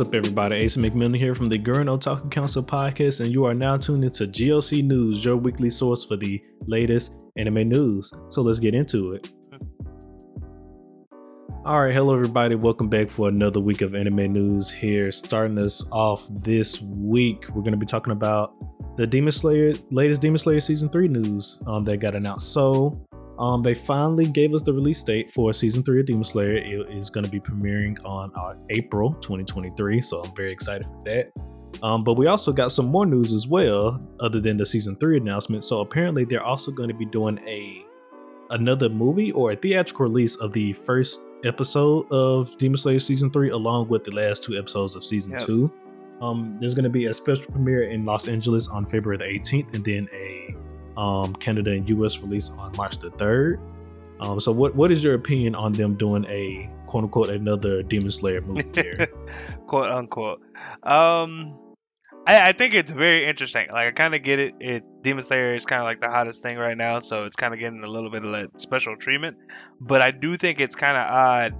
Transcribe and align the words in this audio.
What's 0.00 0.08
up, 0.08 0.14
everybody? 0.14 0.56
Ace 0.56 0.78
McMillan 0.78 1.14
here 1.14 1.34
from 1.34 1.50
the 1.50 1.58
Girl 1.58 1.84
Otaku 1.84 2.30
Council 2.30 2.62
podcast, 2.62 3.20
and 3.20 3.30
you 3.30 3.44
are 3.44 3.52
now 3.52 3.76
tuned 3.76 4.02
into 4.02 4.26
GOC 4.26 4.82
News, 4.82 5.22
your 5.22 5.36
weekly 5.36 5.68
source 5.68 6.04
for 6.04 6.16
the 6.16 6.42
latest 6.66 7.26
anime 7.36 7.68
news. 7.68 8.10
So 8.30 8.40
let's 8.40 8.58
get 8.58 8.74
into 8.74 9.12
it. 9.12 9.30
All 11.66 11.82
right, 11.82 11.92
hello 11.92 12.14
everybody. 12.14 12.54
Welcome 12.54 12.88
back 12.88 13.10
for 13.10 13.28
another 13.28 13.60
week 13.60 13.82
of 13.82 13.94
anime 13.94 14.32
news 14.32 14.70
here. 14.70 15.12
Starting 15.12 15.58
us 15.58 15.84
off 15.92 16.26
this 16.30 16.80
week, 16.80 17.44
we're 17.50 17.60
going 17.60 17.72
to 17.72 17.76
be 17.76 17.84
talking 17.84 18.14
about 18.14 18.54
the 18.96 19.06
Demon 19.06 19.32
Slayer 19.32 19.74
latest 19.90 20.22
Demon 20.22 20.38
Slayer 20.38 20.60
season 20.60 20.88
3 20.88 21.08
news 21.08 21.62
um, 21.66 21.84
that 21.84 21.98
got 21.98 22.14
announced. 22.14 22.54
So, 22.54 23.06
um, 23.40 23.62
they 23.62 23.74
finally 23.74 24.26
gave 24.26 24.52
us 24.52 24.62
the 24.62 24.72
release 24.72 25.02
date 25.02 25.30
for 25.30 25.52
season 25.54 25.82
three 25.82 26.00
of 26.00 26.06
Demon 26.06 26.24
Slayer. 26.24 26.56
It 26.56 26.90
is 26.90 27.08
going 27.08 27.24
to 27.24 27.30
be 27.30 27.40
premiering 27.40 27.96
on 28.04 28.30
uh, 28.36 28.54
April 28.68 29.14
2023, 29.14 30.00
so 30.02 30.22
I'm 30.22 30.34
very 30.36 30.52
excited 30.52 30.86
for 30.86 31.02
that. 31.06 31.32
Um, 31.82 32.04
but 32.04 32.14
we 32.14 32.26
also 32.26 32.52
got 32.52 32.70
some 32.70 32.86
more 32.86 33.06
news 33.06 33.32
as 33.32 33.46
well, 33.46 33.98
other 34.20 34.40
than 34.40 34.58
the 34.58 34.66
season 34.66 34.94
three 34.96 35.16
announcement. 35.16 35.64
So 35.64 35.80
apparently, 35.80 36.26
they're 36.26 36.44
also 36.44 36.70
going 36.70 36.90
to 36.90 36.94
be 36.94 37.06
doing 37.06 37.38
a 37.46 37.82
another 38.50 38.90
movie 38.90 39.32
or 39.32 39.52
a 39.52 39.56
theatrical 39.56 40.06
release 40.06 40.36
of 40.36 40.52
the 40.52 40.72
first 40.74 41.24
episode 41.44 42.12
of 42.12 42.54
Demon 42.58 42.76
Slayer 42.76 42.98
season 42.98 43.30
three, 43.30 43.48
along 43.48 43.88
with 43.88 44.04
the 44.04 44.10
last 44.10 44.44
two 44.44 44.58
episodes 44.58 44.96
of 44.96 45.04
season 45.04 45.32
yep. 45.32 45.40
two. 45.40 45.72
Um, 46.20 46.56
there's 46.56 46.74
going 46.74 46.84
to 46.84 46.90
be 46.90 47.06
a 47.06 47.14
special 47.14 47.50
premiere 47.50 47.84
in 47.84 48.04
Los 48.04 48.28
Angeles 48.28 48.68
on 48.68 48.84
February 48.84 49.16
the 49.16 49.24
18th, 49.24 49.74
and 49.74 49.82
then 49.82 50.08
a 50.12 50.54
um, 51.00 51.34
Canada 51.34 51.72
and 51.72 51.88
US 51.88 52.18
release 52.18 52.50
on 52.50 52.72
March 52.76 52.98
the 52.98 53.10
3rd. 53.12 53.58
Um, 54.20 54.38
so 54.38 54.52
what 54.52 54.74
what 54.76 54.92
is 54.92 55.02
your 55.02 55.14
opinion 55.14 55.54
on 55.54 55.72
them 55.72 55.94
doing 55.94 56.26
a 56.26 56.68
quote 56.86 57.04
unquote 57.04 57.30
another 57.30 57.82
Demon 57.82 58.10
Slayer 58.10 58.42
movie 58.42 58.68
here? 58.74 59.08
quote 59.66 59.90
unquote. 59.90 60.42
Um 60.82 61.58
I, 62.26 62.48
I 62.50 62.52
think 62.52 62.74
it's 62.74 62.90
very 62.90 63.26
interesting. 63.26 63.68
Like 63.72 63.88
I 63.88 64.02
kinda 64.02 64.18
get 64.18 64.38
it. 64.38 64.54
It 64.60 64.84
Demon 65.02 65.22
Slayer 65.22 65.54
is 65.54 65.64
kinda 65.64 65.84
like 65.84 66.02
the 66.02 66.10
hottest 66.10 66.42
thing 66.42 66.58
right 66.58 66.76
now, 66.76 67.00
so 67.00 67.24
it's 67.24 67.36
kinda 67.36 67.56
getting 67.56 67.82
a 67.82 67.88
little 67.88 68.10
bit 68.10 68.26
of 68.26 68.32
that 68.32 68.60
special 68.60 68.94
treatment. 68.94 69.38
But 69.80 70.02
I 70.02 70.10
do 70.10 70.36
think 70.36 70.60
it's 70.60 70.76
kinda 70.76 71.00
odd 71.00 71.54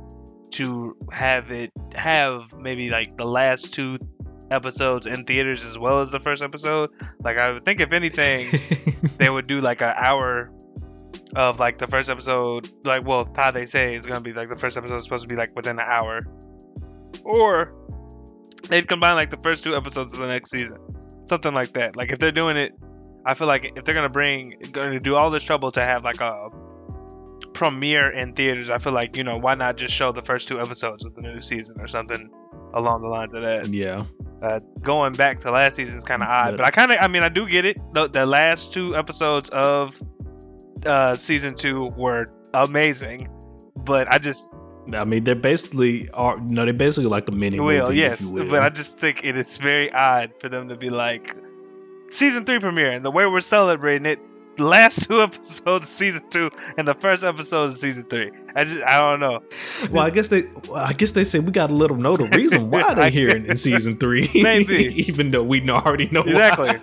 to 0.52 0.94
have 1.10 1.50
it 1.50 1.70
have 1.94 2.52
maybe 2.58 2.90
like 2.90 3.16
the 3.16 3.24
last 3.24 3.72
two 3.72 3.96
episodes 4.50 5.06
in 5.06 5.24
theaters 5.24 5.64
as 5.64 5.78
well 5.78 6.00
as 6.00 6.10
the 6.10 6.20
first 6.20 6.42
episode. 6.42 6.90
Like 7.22 7.36
I 7.36 7.52
would 7.52 7.62
think 7.62 7.80
if 7.80 7.92
anything, 7.92 8.46
they 9.18 9.30
would 9.30 9.46
do 9.46 9.60
like 9.60 9.80
an 9.80 9.94
hour 9.96 10.52
of 11.36 11.58
like 11.58 11.78
the 11.78 11.86
first 11.86 12.08
episode. 12.08 12.70
Like 12.84 13.06
well, 13.06 13.28
how 13.36 13.50
they 13.50 13.66
say 13.66 13.94
it's 13.94 14.06
gonna 14.06 14.20
be 14.20 14.32
like 14.32 14.48
the 14.48 14.56
first 14.56 14.76
episode 14.76 14.96
is 14.96 15.04
supposed 15.04 15.22
to 15.22 15.28
be 15.28 15.36
like 15.36 15.54
within 15.54 15.78
an 15.78 15.86
hour, 15.86 16.26
or 17.24 17.72
they'd 18.68 18.88
combine 18.88 19.14
like 19.14 19.30
the 19.30 19.38
first 19.38 19.64
two 19.64 19.76
episodes 19.76 20.12
of 20.12 20.20
the 20.20 20.26
next 20.26 20.50
season, 20.50 20.78
something 21.28 21.54
like 21.54 21.72
that. 21.74 21.96
Like 21.96 22.12
if 22.12 22.18
they're 22.18 22.32
doing 22.32 22.56
it, 22.56 22.72
I 23.24 23.34
feel 23.34 23.46
like 23.46 23.72
if 23.76 23.84
they're 23.84 23.94
gonna 23.94 24.08
bring, 24.08 24.54
going 24.72 24.92
to 24.92 25.00
do 25.00 25.16
all 25.16 25.30
this 25.30 25.42
trouble 25.42 25.70
to 25.72 25.80
have 25.80 26.04
like 26.04 26.20
a 26.20 26.48
premiere 27.52 28.10
in 28.10 28.32
theaters, 28.32 28.70
I 28.70 28.78
feel 28.78 28.92
like 28.92 29.16
you 29.16 29.24
know 29.24 29.36
why 29.38 29.54
not 29.54 29.76
just 29.76 29.94
show 29.94 30.12
the 30.12 30.22
first 30.22 30.48
two 30.48 30.60
episodes 30.60 31.04
of 31.04 31.14
the 31.14 31.20
new 31.20 31.40
season 31.40 31.80
or 31.80 31.88
something 31.88 32.30
along 32.74 33.02
the 33.02 33.08
lines 33.08 33.34
of 33.34 33.42
that. 33.42 33.68
Yeah. 33.68 34.04
Uh, 34.42 34.58
going 34.80 35.12
back 35.12 35.40
to 35.40 35.50
last 35.50 35.74
season 35.76 35.98
is 35.98 36.04
kind 36.04 36.22
of 36.22 36.28
odd, 36.28 36.56
but 36.56 36.64
I 36.64 36.70
kind 36.70 36.90
of, 36.90 36.98
I 36.98 37.08
mean, 37.08 37.22
I 37.22 37.28
do 37.28 37.46
get 37.46 37.66
it. 37.66 37.76
The, 37.92 38.08
the 38.08 38.24
last 38.24 38.72
two 38.72 38.96
episodes 38.96 39.50
of 39.50 40.00
uh, 40.86 41.16
season 41.16 41.54
two 41.56 41.90
were 41.96 42.26
amazing, 42.54 43.28
but 43.76 44.10
I 44.10 44.16
just, 44.16 44.50
I 44.94 45.04
mean, 45.04 45.24
they're 45.24 45.34
basically 45.34 46.08
are 46.10 46.40
no, 46.40 46.64
they're 46.64 46.72
basically 46.72 47.10
like 47.10 47.28
a 47.28 47.32
mini 47.32 47.60
will, 47.60 47.88
movie, 47.88 47.98
yes, 47.98 48.32
but 48.32 48.62
I 48.62 48.70
just 48.70 48.96
think 48.96 49.24
it 49.24 49.36
is 49.36 49.58
very 49.58 49.92
odd 49.92 50.32
for 50.40 50.48
them 50.48 50.70
to 50.70 50.76
be 50.76 50.88
like 50.88 51.36
season 52.08 52.46
three 52.46 52.60
premiere, 52.60 52.92
and 52.92 53.04
the 53.04 53.10
way 53.10 53.26
we're 53.26 53.42
celebrating 53.42 54.06
it 54.06 54.20
last 54.60 55.06
two 55.06 55.22
episodes 55.22 55.84
of 55.84 55.84
season 55.86 56.22
two 56.30 56.50
and 56.76 56.86
the 56.86 56.94
first 56.94 57.24
episode 57.24 57.70
of 57.70 57.76
season 57.76 58.04
three. 58.04 58.30
I 58.54 58.64
just 58.64 58.84
I 58.84 59.00
don't 59.00 59.20
know. 59.20 59.42
Well, 59.90 60.04
I 60.04 60.10
guess 60.10 60.28
they 60.28 60.42
well, 60.68 60.76
I 60.76 60.92
guess 60.92 61.12
they 61.12 61.24
said 61.24 61.44
we 61.44 61.52
got 61.52 61.68
to 61.68 61.74
let 61.74 61.88
them 61.88 62.02
know 62.02 62.16
the 62.16 62.26
reason 62.26 62.70
why 62.70 62.94
they're 62.94 63.10
here 63.10 63.30
in, 63.30 63.46
in 63.46 63.56
season 63.56 63.96
three. 63.98 64.28
Maybe 64.34 64.94
even 65.08 65.30
though 65.30 65.42
we 65.42 65.60
know, 65.60 65.76
already 65.76 66.08
know 66.08 66.22
exactly. 66.22 66.80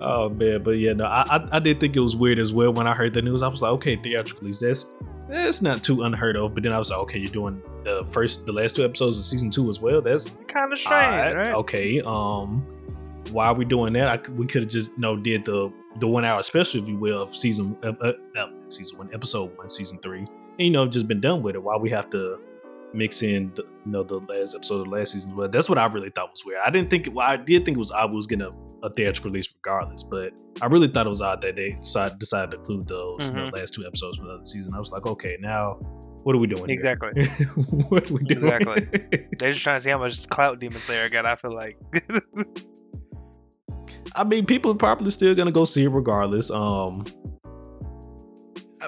oh 0.00 0.28
man, 0.28 0.62
but 0.62 0.78
yeah, 0.78 0.92
no, 0.92 1.04
I, 1.04 1.24
I, 1.30 1.48
I 1.52 1.58
did 1.58 1.80
think 1.80 1.96
it 1.96 2.00
was 2.00 2.16
weird 2.16 2.38
as 2.38 2.52
well 2.52 2.72
when 2.72 2.86
I 2.86 2.94
heard 2.94 3.14
the 3.14 3.22
news. 3.22 3.42
I 3.42 3.48
was 3.48 3.62
like, 3.62 3.72
okay, 3.72 3.96
theatrically, 3.96 4.52
that's 4.52 4.86
that's 5.28 5.62
not 5.62 5.82
too 5.82 6.02
unheard 6.02 6.36
of. 6.36 6.52
But 6.54 6.62
then 6.62 6.72
I 6.72 6.78
was 6.78 6.90
like, 6.90 6.98
okay, 7.00 7.18
you're 7.18 7.32
doing 7.32 7.62
the 7.84 8.04
first, 8.04 8.46
the 8.46 8.52
last 8.52 8.76
two 8.76 8.84
episodes 8.84 9.18
of 9.18 9.24
season 9.24 9.50
two 9.50 9.68
as 9.70 9.80
well. 9.80 10.00
That's 10.00 10.34
kind 10.48 10.72
of 10.72 10.78
strange, 10.78 11.34
right? 11.34 11.54
Okay, 11.54 12.00
um 12.00 12.66
why 13.32 13.46
are 13.46 13.54
we 13.54 13.64
doing 13.64 13.92
that? 13.94 14.08
I, 14.08 14.30
we 14.32 14.46
could 14.46 14.62
have 14.62 14.70
just 14.70 14.92
you 14.92 15.00
know 15.00 15.16
did 15.16 15.44
the 15.44 15.72
the 15.96 16.08
one 16.08 16.24
hour 16.24 16.42
special, 16.42 16.82
if 16.82 16.88
you 16.88 16.96
will, 16.96 17.22
of 17.22 17.34
season 17.34 17.76
uh, 17.82 17.92
uh, 18.00 18.46
season 18.68 18.98
one, 18.98 19.10
episode 19.12 19.56
one, 19.56 19.68
season 19.68 19.98
three, 19.98 20.20
and 20.20 20.28
you 20.58 20.70
know 20.70 20.86
just 20.86 21.08
been 21.08 21.20
done 21.20 21.42
with 21.42 21.54
it. 21.54 21.62
Why 21.62 21.76
we 21.76 21.90
have 21.90 22.10
to 22.10 22.40
mix 22.94 23.22
in 23.22 23.50
the, 23.54 23.62
you 23.62 23.92
know 23.92 24.02
the 24.02 24.18
last 24.20 24.54
episode 24.54 24.86
of 24.86 24.92
last 24.92 25.12
season? 25.12 25.34
Well, 25.36 25.48
that's 25.48 25.68
what 25.68 25.78
I 25.78 25.86
really 25.86 26.10
thought 26.10 26.30
was 26.30 26.44
weird. 26.44 26.60
I 26.64 26.70
didn't 26.70 26.90
think 26.90 27.08
well, 27.12 27.26
I 27.26 27.36
did 27.36 27.64
think 27.64 27.76
it 27.76 27.80
was 27.80 27.92
I 27.92 28.04
was 28.04 28.26
gonna 28.26 28.50
a 28.82 28.90
theatrical 28.90 29.30
release 29.30 29.48
regardless, 29.54 30.02
but 30.02 30.32
I 30.60 30.66
really 30.66 30.88
thought 30.88 31.06
it 31.06 31.10
was 31.10 31.22
odd 31.22 31.40
that 31.42 31.56
they 31.56 31.72
decided, 31.72 32.18
decided 32.18 32.50
to 32.50 32.56
include 32.58 32.88
those 32.88 33.20
mm-hmm. 33.20 33.38
you 33.38 33.44
know, 33.44 33.50
last 33.50 33.74
two 33.74 33.86
episodes 33.86 34.16
from 34.16 34.26
the 34.26 34.34
other 34.34 34.44
season. 34.44 34.74
I 34.74 34.78
was 34.78 34.90
like, 34.90 35.06
okay, 35.06 35.36
now 35.40 35.74
what 36.24 36.34
are 36.34 36.38
we 36.38 36.46
doing? 36.46 36.70
Exactly. 36.70 37.26
what 37.88 38.10
are 38.10 38.14
we 38.14 38.24
doing? 38.24 38.52
Exactly. 38.52 39.26
They're 39.38 39.52
just 39.52 39.62
trying 39.62 39.78
to 39.78 39.84
see 39.84 39.90
how 39.90 39.98
much 39.98 40.14
clout 40.30 40.60
Demon 40.60 40.78
Slayer 40.78 41.08
got. 41.08 41.26
I 41.26 41.36
feel 41.36 41.54
like. 41.54 41.78
I 44.14 44.24
mean, 44.24 44.46
people 44.46 44.72
are 44.72 44.76
probably 44.76 45.10
still 45.10 45.34
gonna 45.34 45.52
go 45.52 45.64
see 45.64 45.84
it 45.84 45.88
regardless. 45.88 46.50
Um, 46.50 47.04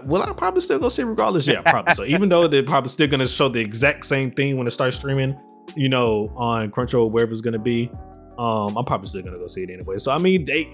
will 0.05 0.23
I 0.23 0.33
probably 0.33 0.61
still 0.61 0.79
go 0.79 0.89
see 0.89 1.03
it 1.03 1.07
regardless? 1.07 1.47
Yeah, 1.47 1.63
probably. 1.63 1.95
so 1.95 2.05
even 2.05 2.29
though 2.29 2.47
they're 2.47 2.63
probably 2.63 2.91
still 2.91 3.07
gonna 3.07 3.27
show 3.27 3.49
the 3.49 3.61
exact 3.61 4.07
same 4.07 4.31
thing 4.31 4.57
when 4.57 4.67
it 4.67 4.71
starts 4.71 4.97
streaming, 4.97 5.39
you 5.77 5.89
know, 5.89 6.33
on 6.37 6.71
Crunchyroll, 6.71 7.11
wherever 7.11 7.33
it's 7.33 7.41
gonna 7.41 7.59
be, 7.59 7.91
um, 8.39 8.77
I'm 8.77 8.85
probably 8.85 9.09
still 9.09 9.23
gonna 9.23 9.39
go 9.39 9.47
see 9.47 9.63
it 9.63 9.71
anyway. 9.71 9.97
So 9.97 10.13
I 10.13 10.19
mean, 10.19 10.45
they 10.45 10.69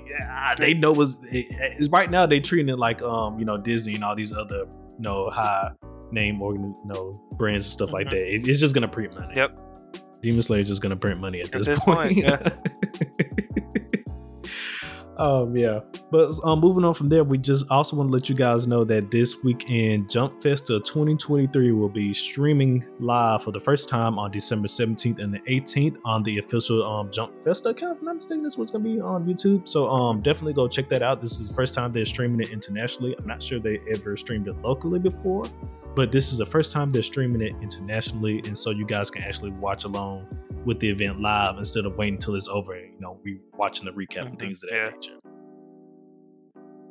they 0.59 0.75
know 0.75 0.93
what's 0.93 1.19
it's 1.31 1.89
right 1.91 2.11
now. 2.11 2.27
They 2.27 2.41
treating 2.41 2.69
it 2.69 2.79
like 2.79 3.03
um, 3.03 3.39
you 3.39 3.45
know, 3.45 3.57
Disney 3.57 3.95
and 3.95 4.05
all 4.05 4.15
these 4.15 4.33
other 4.33 4.67
you 4.67 5.01
know 5.01 5.31
high 5.31 5.71
name 6.11 6.43
organ, 6.43 6.75
you 6.83 6.93
know, 6.93 7.15
brands 7.33 7.67
and 7.67 7.73
stuff 7.73 7.89
mm-hmm. 7.89 7.97
like 7.97 8.11
that. 8.11 8.35
It, 8.35 8.49
it's 8.49 8.61
just 8.61 8.75
gonna 8.75 8.89
print 8.89 9.15
money. 9.15 9.35
Yep. 9.37 9.61
Demon 10.23 10.43
Slayer 10.43 10.61
is 10.61 10.69
just 10.69 10.83
gonna 10.83 10.97
print 10.97 11.21
money 11.21 11.41
at, 11.41 11.47
at 11.47 11.53
this, 11.53 11.67
this, 11.67 11.79
point. 11.81 12.15
point 12.15 12.17
yeah. 12.17 12.49
Um, 15.21 15.55
yeah. 15.55 15.81
But 16.11 16.33
um, 16.45 16.61
moving 16.61 16.83
on 16.83 16.95
from 16.95 17.09
there, 17.09 17.23
we 17.23 17.37
just 17.37 17.71
also 17.71 17.95
want 17.95 18.09
to 18.09 18.13
let 18.13 18.31
you 18.31 18.35
guys 18.35 18.67
know 18.67 18.85
that 18.85 19.11
this 19.11 19.45
weekend, 19.45 20.09
Jump 20.09 20.43
Festa 20.43 20.81
2023 20.81 21.73
will 21.73 21.91
be 21.91 22.15
streaming 22.15 22.87
live 22.99 23.43
for 23.43 23.53
the 23.53 23.61
first 23.61 23.91
time 23.91 24.19
on 24.19 24.31
December 24.31 24.67
17th 24.67 25.19
and 25.19 25.35
the 25.35 25.41
18th 25.41 25.99
on 26.07 26.23
the 26.23 26.39
official 26.39 26.83
um, 26.83 27.11
Jump 27.13 27.45
Festa 27.45 27.69
account. 27.69 27.97
If 27.97 27.99
I'm 28.01 28.07
not 28.07 28.17
mistaken, 28.17 28.43
this 28.43 28.57
was 28.57 28.71
going 28.71 28.83
to 28.83 28.95
be 28.95 29.01
on 29.01 29.27
YouTube. 29.27 29.69
So 29.69 29.91
um, 29.91 30.21
definitely 30.21 30.55
go 30.55 30.67
check 30.67 30.89
that 30.89 31.03
out. 31.03 31.21
This 31.21 31.39
is 31.39 31.49
the 31.49 31.55
first 31.55 31.75
time 31.75 31.91
they're 31.91 32.07
streaming 32.07 32.41
it 32.41 32.51
internationally. 32.51 33.15
I'm 33.19 33.27
not 33.27 33.43
sure 33.43 33.59
they 33.59 33.79
ever 33.93 34.17
streamed 34.17 34.49
it 34.49 34.57
locally 34.63 34.99
before, 34.99 35.45
but 35.95 36.11
this 36.13 36.33
is 36.33 36.39
the 36.39 36.47
first 36.47 36.73
time 36.73 36.91
they're 36.91 37.03
streaming 37.03 37.43
it 37.43 37.53
internationally. 37.61 38.41
And 38.47 38.57
so 38.57 38.71
you 38.71 38.87
guys 38.87 39.11
can 39.11 39.23
actually 39.23 39.51
watch 39.51 39.85
along 39.85 40.27
with 40.65 40.81
the 40.81 40.89
event 40.89 41.21
live 41.21 41.59
instead 41.59 41.87
of 41.87 41.97
waiting 41.97 42.15
until 42.15 42.35
it's 42.35 42.49
over. 42.49 42.77
You 42.77 42.93
know, 43.01 43.19
we 43.25 43.41
watching 43.55 43.87
the 43.87 43.93
recap 43.93 44.19
mm-hmm. 44.19 44.27
and 44.29 44.39
things 44.39 44.63
of 44.63 44.71
that 44.71 44.77
yeah. 44.77 44.91
nature. 44.91 45.20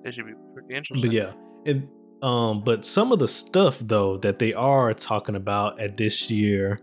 It 0.03 0.13
should 0.13 0.25
be 0.25 0.33
pretty 0.53 0.75
interesting. 0.75 1.01
But 1.01 1.11
yeah, 1.11 1.31
and 1.65 1.87
um, 2.21 2.63
but 2.63 2.85
some 2.85 3.11
of 3.11 3.19
the 3.19 3.27
stuff 3.27 3.79
though 3.79 4.17
that 4.17 4.39
they 4.39 4.53
are 4.53 4.93
talking 4.93 5.35
about 5.35 5.79
at 5.79 5.97
this 5.97 6.29
year, 6.29 6.79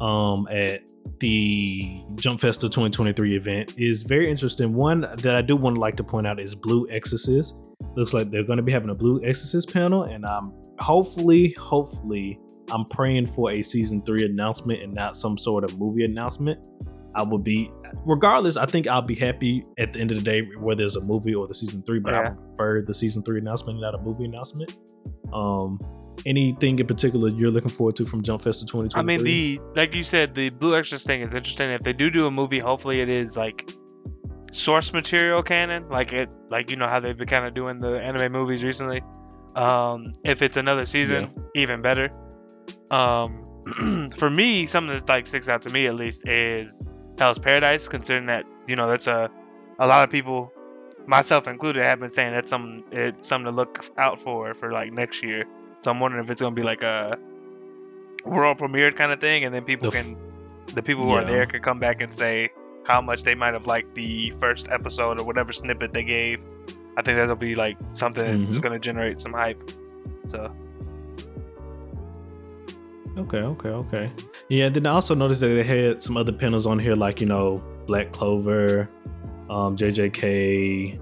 um, 0.00 0.46
at 0.50 0.82
the 1.20 2.02
Jump 2.16 2.40
Festa 2.40 2.68
2023 2.68 3.36
event 3.36 3.74
is 3.76 4.02
very 4.02 4.30
interesting. 4.30 4.74
One 4.74 5.00
that 5.00 5.34
I 5.34 5.42
do 5.42 5.56
want 5.56 5.76
to 5.76 5.80
like 5.80 5.96
to 5.96 6.04
point 6.04 6.26
out 6.26 6.40
is 6.40 6.54
Blue 6.54 6.86
Exorcist. 6.90 7.70
Looks 7.96 8.14
like 8.14 8.30
they're 8.30 8.44
going 8.44 8.56
to 8.56 8.62
be 8.62 8.72
having 8.72 8.90
a 8.90 8.94
Blue 8.94 9.22
Exorcist 9.24 9.72
panel, 9.72 10.04
and 10.04 10.24
um, 10.24 10.52
hopefully, 10.78 11.54
hopefully 11.58 12.38
I'm 12.70 12.84
praying 12.86 13.32
for 13.32 13.50
a 13.50 13.62
season 13.62 14.02
three 14.02 14.24
announcement 14.24 14.82
and 14.82 14.94
not 14.94 15.16
some 15.16 15.38
sort 15.38 15.64
of 15.64 15.78
movie 15.78 16.04
announcement. 16.04 16.66
I 17.14 17.22
will 17.22 17.38
be, 17.38 17.70
regardless, 18.04 18.56
I 18.56 18.66
think 18.66 18.86
I'll 18.86 19.02
be 19.02 19.14
happy 19.14 19.64
at 19.78 19.92
the 19.92 20.00
end 20.00 20.10
of 20.10 20.18
the 20.18 20.24
day, 20.24 20.42
whether 20.58 20.84
it's 20.84 20.96
a 20.96 21.00
movie 21.00 21.34
or 21.34 21.46
the 21.46 21.54
season 21.54 21.82
three, 21.82 22.00
but 22.00 22.14
yeah. 22.14 22.20
I 22.20 22.30
prefer 22.30 22.82
the 22.82 22.94
season 22.94 23.22
three 23.22 23.38
announcement, 23.38 23.80
not 23.80 23.94
a 23.94 24.02
movie 24.02 24.24
announcement. 24.24 24.76
Um, 25.32 25.78
anything 26.26 26.78
in 26.78 26.86
particular 26.86 27.28
you're 27.28 27.50
looking 27.50 27.70
forward 27.70 27.96
to 27.96 28.04
from 28.04 28.22
Jump 28.22 28.42
Festa 28.42 28.66
2023? 28.66 29.00
I 29.00 29.04
mean, 29.04 29.24
the, 29.24 29.60
like 29.74 29.94
you 29.94 30.02
said, 30.02 30.34
the 30.34 30.50
Blue 30.50 30.76
Exorcist 30.76 31.06
thing 31.06 31.22
is 31.22 31.34
interesting. 31.34 31.70
If 31.70 31.82
they 31.82 31.92
do 31.92 32.10
do 32.10 32.26
a 32.26 32.30
movie, 32.30 32.58
hopefully 32.58 33.00
it 33.00 33.08
is 33.08 33.36
like 33.36 33.70
source 34.52 34.92
material 34.92 35.42
canon, 35.42 35.88
like 35.88 36.12
it, 36.12 36.28
like 36.50 36.70
you 36.70 36.76
know 36.76 36.86
how 36.86 37.00
they've 37.00 37.16
been 37.16 37.28
kind 37.28 37.46
of 37.46 37.54
doing 37.54 37.80
the 37.80 38.02
anime 38.02 38.32
movies 38.32 38.64
recently. 38.64 39.02
Um, 39.54 40.12
if 40.24 40.42
it's 40.42 40.56
another 40.56 40.86
season, 40.86 41.30
yeah. 41.36 41.62
even 41.62 41.82
better. 41.82 42.10
Um, 42.90 43.44
for 44.16 44.30
me, 44.30 44.66
something 44.66 44.94
that 44.94 45.08
like 45.08 45.26
sticks 45.26 45.48
out 45.48 45.62
to 45.62 45.70
me 45.70 45.86
at 45.86 45.94
least 45.94 46.28
is 46.28 46.82
Hell's 47.18 47.38
Paradise, 47.38 47.88
considering 47.88 48.26
that 48.26 48.46
you 48.66 48.76
know 48.76 48.88
that's 48.88 49.06
a 49.06 49.30
a 49.78 49.86
lot 49.86 50.04
of 50.04 50.10
people, 50.10 50.52
myself 51.06 51.46
included, 51.48 51.84
have 51.84 52.00
been 52.00 52.10
saying 52.10 52.32
that's 52.32 52.50
some 52.50 52.84
it's 52.92 53.28
something 53.28 53.46
to 53.46 53.50
look 53.52 53.84
out 53.98 54.18
for 54.20 54.54
for 54.54 54.72
like 54.72 54.92
next 54.92 55.22
year. 55.22 55.44
So 55.82 55.90
I'm 55.90 56.00
wondering 56.00 56.24
if 56.24 56.30
it's 56.30 56.40
gonna 56.40 56.54
be 56.54 56.62
like 56.62 56.82
a 56.82 57.18
world 58.24 58.58
premiere 58.58 58.90
kind 58.92 59.12
of 59.12 59.20
thing, 59.20 59.44
and 59.44 59.54
then 59.54 59.64
people 59.64 59.90
The 59.90 59.98
f- 59.98 60.04
can 60.04 60.16
the 60.74 60.82
people 60.82 61.04
who 61.04 61.12
are 61.12 61.24
there 61.24 61.46
can 61.46 61.60
come 61.62 61.78
back 61.78 62.00
and 62.00 62.12
say 62.12 62.50
how 62.84 63.00
much 63.00 63.22
they 63.22 63.34
might 63.34 63.54
have 63.54 63.66
liked 63.66 63.94
the 63.94 64.32
first 64.40 64.68
episode 64.70 65.20
or 65.20 65.24
whatever 65.24 65.52
snippet 65.52 65.92
they 65.92 66.04
gave. 66.04 66.44
I 66.96 67.02
think 67.02 67.16
that'll 67.16 67.36
be 67.36 67.54
like 67.54 67.76
something 67.92 68.44
that's 68.44 68.58
Mhm. 68.58 68.62
gonna 68.62 68.78
generate 68.78 69.20
some 69.20 69.32
hype. 69.32 69.62
So 70.26 70.50
Okay, 73.18 73.38
okay, 73.38 73.68
okay. 73.68 74.10
Yeah, 74.48 74.68
then 74.68 74.86
I 74.86 74.90
also 74.90 75.14
noticed 75.14 75.40
that 75.40 75.48
they 75.48 75.62
had 75.62 76.02
some 76.02 76.16
other 76.16 76.32
panels 76.32 76.66
on 76.66 76.78
here, 76.78 76.94
like 76.94 77.20
you 77.20 77.26
know, 77.26 77.62
Black 77.86 78.12
Clover, 78.12 78.88
um, 79.48 79.76
JJK, 79.76 80.98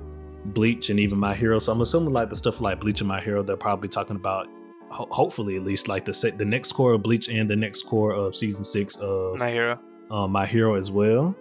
Bleach, 0.46 0.90
and 0.90 1.00
even 1.00 1.18
My 1.18 1.34
Hero. 1.34 1.58
So 1.58 1.72
I'm 1.72 1.80
assuming 1.80 2.12
like 2.12 2.30
the 2.30 2.36
stuff 2.36 2.60
like 2.60 2.80
Bleach 2.80 3.00
and 3.00 3.08
My 3.08 3.20
Hero, 3.20 3.42
they're 3.42 3.56
probably 3.56 3.88
talking 3.88 4.16
about, 4.16 4.46
ho- 4.90 5.08
hopefully 5.10 5.56
at 5.56 5.62
least 5.64 5.88
like 5.88 6.04
the 6.04 6.14
se- 6.14 6.30
the 6.36 6.44
next 6.44 6.72
cour 6.72 6.92
of 6.94 7.02
Bleach 7.02 7.28
and 7.28 7.50
the 7.50 7.56
next 7.56 7.82
cour 7.86 8.12
of 8.12 8.34
season 8.36 8.64
six 8.64 8.96
of 8.96 9.38
my 9.38 9.50
hero. 9.50 9.78
um, 10.10 10.30
My 10.30 10.46
Hero 10.46 10.74
as 10.76 10.90
well. 10.90 11.34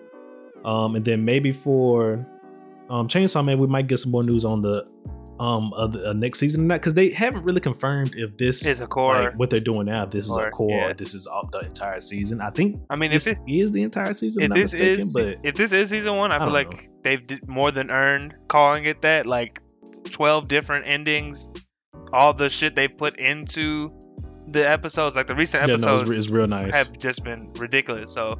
Um, 0.65 0.95
and 0.95 1.05
then 1.05 1.23
maybe 1.25 1.51
for 1.51 2.25
um, 2.89 3.07
Chainsaw 3.07 3.43
Man, 3.45 3.57
we 3.59 3.67
might 3.67 3.87
get 3.87 3.97
some 3.97 4.11
more 4.11 4.23
news 4.23 4.43
on 4.45 4.61
the 4.61 4.85
um 5.41 5.73
of 5.73 5.91
the 5.93 6.09
uh, 6.09 6.13
next 6.13 6.37
season 6.39 6.61
or 6.61 6.65
not 6.65 6.75
because 6.75 6.93
they 6.93 7.09
haven't 7.09 7.43
really 7.43 7.59
confirmed 7.59 8.13
if 8.15 8.37
this 8.37 8.63
Is 8.65 8.79
a 8.79 8.87
cour. 8.87 9.13
like 9.23 9.33
what 9.39 9.49
they're 9.49 9.59
doing 9.59 9.87
now. 9.87 10.03
If 10.03 10.11
this 10.11 10.25
is 10.25 10.35
a 10.37 10.41
Cour, 10.41 10.51
cour, 10.51 10.69
yeah. 10.69 10.87
or 10.89 10.93
this 10.93 11.13
is 11.15 11.25
all 11.25 11.49
the 11.51 11.59
entire 11.61 11.99
season. 11.99 12.41
I 12.41 12.51
think 12.51 12.79
I 12.89 12.95
mean, 12.95 13.11
if 13.11 13.23
this 13.23 13.33
it, 13.33 13.39
is 13.47 13.71
the 13.71 13.81
entire 13.81 14.13
season. 14.13 14.43
if 14.43 14.45
If 14.45 14.51
I'm 14.51 14.57
not 14.57 14.63
this 14.63 14.73
mistaken, 14.73 14.99
is 14.99 15.13
but 15.13 15.37
if 15.49 15.55
this 15.55 15.73
is 15.73 15.89
season 15.89 16.15
one, 16.15 16.31
I, 16.31 16.35
I 16.35 16.39
feel 16.39 16.53
like 16.53 16.71
know. 16.71 16.89
they've 17.03 17.47
more 17.47 17.71
than 17.71 17.89
earned 17.89 18.35
calling 18.47 18.85
it 18.85 19.01
that. 19.01 19.25
Like 19.25 19.59
twelve 20.03 20.47
different 20.47 20.87
endings, 20.87 21.49
all 22.13 22.33
the 22.33 22.49
shit 22.49 22.75
they 22.75 22.87
put 22.87 23.17
into 23.19 23.91
the 24.47 24.67
episodes, 24.69 25.15
like 25.15 25.27
the 25.27 25.35
recent 25.35 25.67
yeah, 25.67 25.73
episodes, 25.73 26.03
no, 26.03 26.15
it's, 26.15 26.25
it's 26.25 26.29
real 26.29 26.47
nice. 26.47 26.73
have 26.73 26.97
just 26.99 27.23
been 27.23 27.51
ridiculous. 27.53 28.11
So 28.11 28.39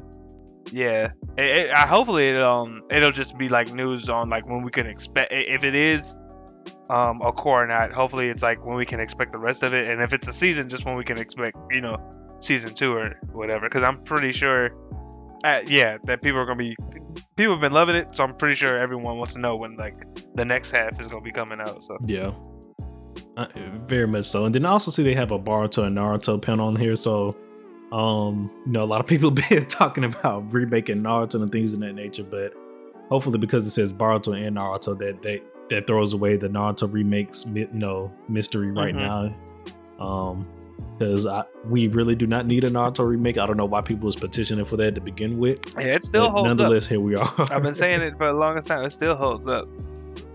yeah, 0.70 1.10
it, 1.36 1.44
it, 1.44 1.70
I, 1.70 1.86
hopefully 1.86 2.28
it, 2.30 2.40
um 2.42 2.82
it'll 2.90 3.10
just 3.12 3.36
be 3.38 3.48
like 3.48 3.72
news 3.74 4.08
on 4.08 4.30
like 4.30 4.48
when 4.48 4.60
we 4.62 4.70
can 4.70 4.86
expect 4.86 5.32
if 5.32 5.64
it 5.64 5.74
is 5.74 6.16
um 6.92 7.22
a 7.22 7.32
cour 7.32 7.62
or 7.62 7.66
not. 7.66 7.90
Hopefully 7.92 8.28
it's 8.28 8.42
like 8.42 8.64
when 8.64 8.76
we 8.76 8.84
can 8.84 9.00
expect 9.00 9.32
the 9.32 9.38
rest 9.38 9.62
of 9.62 9.72
it, 9.72 9.90
and 9.90 10.02
if 10.02 10.12
it's 10.12 10.28
a 10.28 10.32
season, 10.32 10.68
just 10.68 10.84
when 10.84 10.94
we 10.94 11.04
can 11.04 11.18
expect 11.18 11.56
you 11.70 11.80
know 11.80 11.96
season 12.40 12.74
two 12.74 12.92
or 12.92 13.18
whatever. 13.32 13.68
Because 13.68 13.82
I'm 13.82 13.98
pretty 14.02 14.32
sure, 14.32 14.70
uh, 15.44 15.60
yeah, 15.66 15.96
that 16.04 16.22
people 16.22 16.38
are 16.38 16.44
gonna 16.44 16.56
be 16.56 16.76
people 17.36 17.54
have 17.54 17.62
been 17.62 17.72
loving 17.72 17.96
it, 17.96 18.14
so 18.14 18.24
I'm 18.24 18.34
pretty 18.34 18.54
sure 18.54 18.78
everyone 18.78 19.16
wants 19.16 19.34
to 19.34 19.40
know 19.40 19.56
when 19.56 19.76
like 19.76 20.04
the 20.34 20.44
next 20.44 20.70
half 20.70 21.00
is 21.00 21.08
gonna 21.08 21.22
be 21.22 21.32
coming 21.32 21.60
out. 21.60 21.80
So 21.86 21.98
Yeah. 22.06 22.32
Uh, 23.34 23.46
very 23.86 24.06
much 24.06 24.26
so. 24.26 24.44
And 24.44 24.54
then 24.54 24.66
I 24.66 24.70
also 24.70 24.90
see 24.90 25.02
they 25.02 25.14
have 25.14 25.30
a 25.30 25.38
Boruto 25.38 25.86
and 25.86 25.96
Naruto 25.96 26.40
panel 26.40 26.66
on 26.66 26.76
here. 26.76 26.96
So, 26.96 27.34
um, 27.90 28.50
you 28.66 28.72
know, 28.72 28.84
a 28.84 28.84
lot 28.84 29.00
of 29.00 29.06
people 29.06 29.30
been 29.48 29.64
talking 29.64 30.04
about 30.04 30.52
remaking 30.52 31.02
Naruto 31.02 31.36
and 31.36 31.50
things 31.50 31.72
of 31.72 31.80
that 31.80 31.94
nature. 31.94 32.24
But 32.24 32.52
hopefully, 33.08 33.38
because 33.38 33.66
it 33.66 33.70
says 33.70 33.90
Boruto 33.90 34.36
and 34.36 34.58
Naruto, 34.58 34.98
that 34.98 35.22
they 35.22 35.40
that 35.72 35.86
throws 35.86 36.12
away 36.12 36.36
the 36.36 36.48
Naruto 36.48 36.92
remakes, 36.92 37.44
you 37.52 37.68
know, 37.72 38.12
mystery 38.28 38.70
right 38.70 38.94
Mhm. 38.94 39.34
now. 39.98 40.04
Um, 40.04 40.42
because 40.98 41.26
we 41.64 41.88
really 41.88 42.14
do 42.14 42.26
not 42.26 42.46
need 42.46 42.64
a 42.64 42.70
Naruto 42.70 43.06
remake. 43.06 43.38
I 43.38 43.46
don't 43.46 43.56
know 43.56 43.64
why 43.64 43.80
people 43.80 44.06
was 44.06 44.16
petitioning 44.16 44.64
for 44.64 44.76
that 44.76 44.94
to 44.94 45.00
begin 45.00 45.38
with. 45.38 45.58
yeah, 45.78 45.94
it 45.94 46.02
still 46.02 46.28
holds 46.30 46.48
up. 46.48 46.56
nonetheless, 46.58 46.86
here 46.86 47.00
we 47.00 47.16
are. 47.16 47.32
I've 47.50 47.62
been 47.62 47.74
saying 47.74 48.00
it 48.02 48.14
for 48.16 48.28
a 48.28 48.32
longest 48.32 48.68
time. 48.68 48.84
It 48.84 48.90
still 48.92 49.16
holds 49.16 49.46
up. 49.48 49.64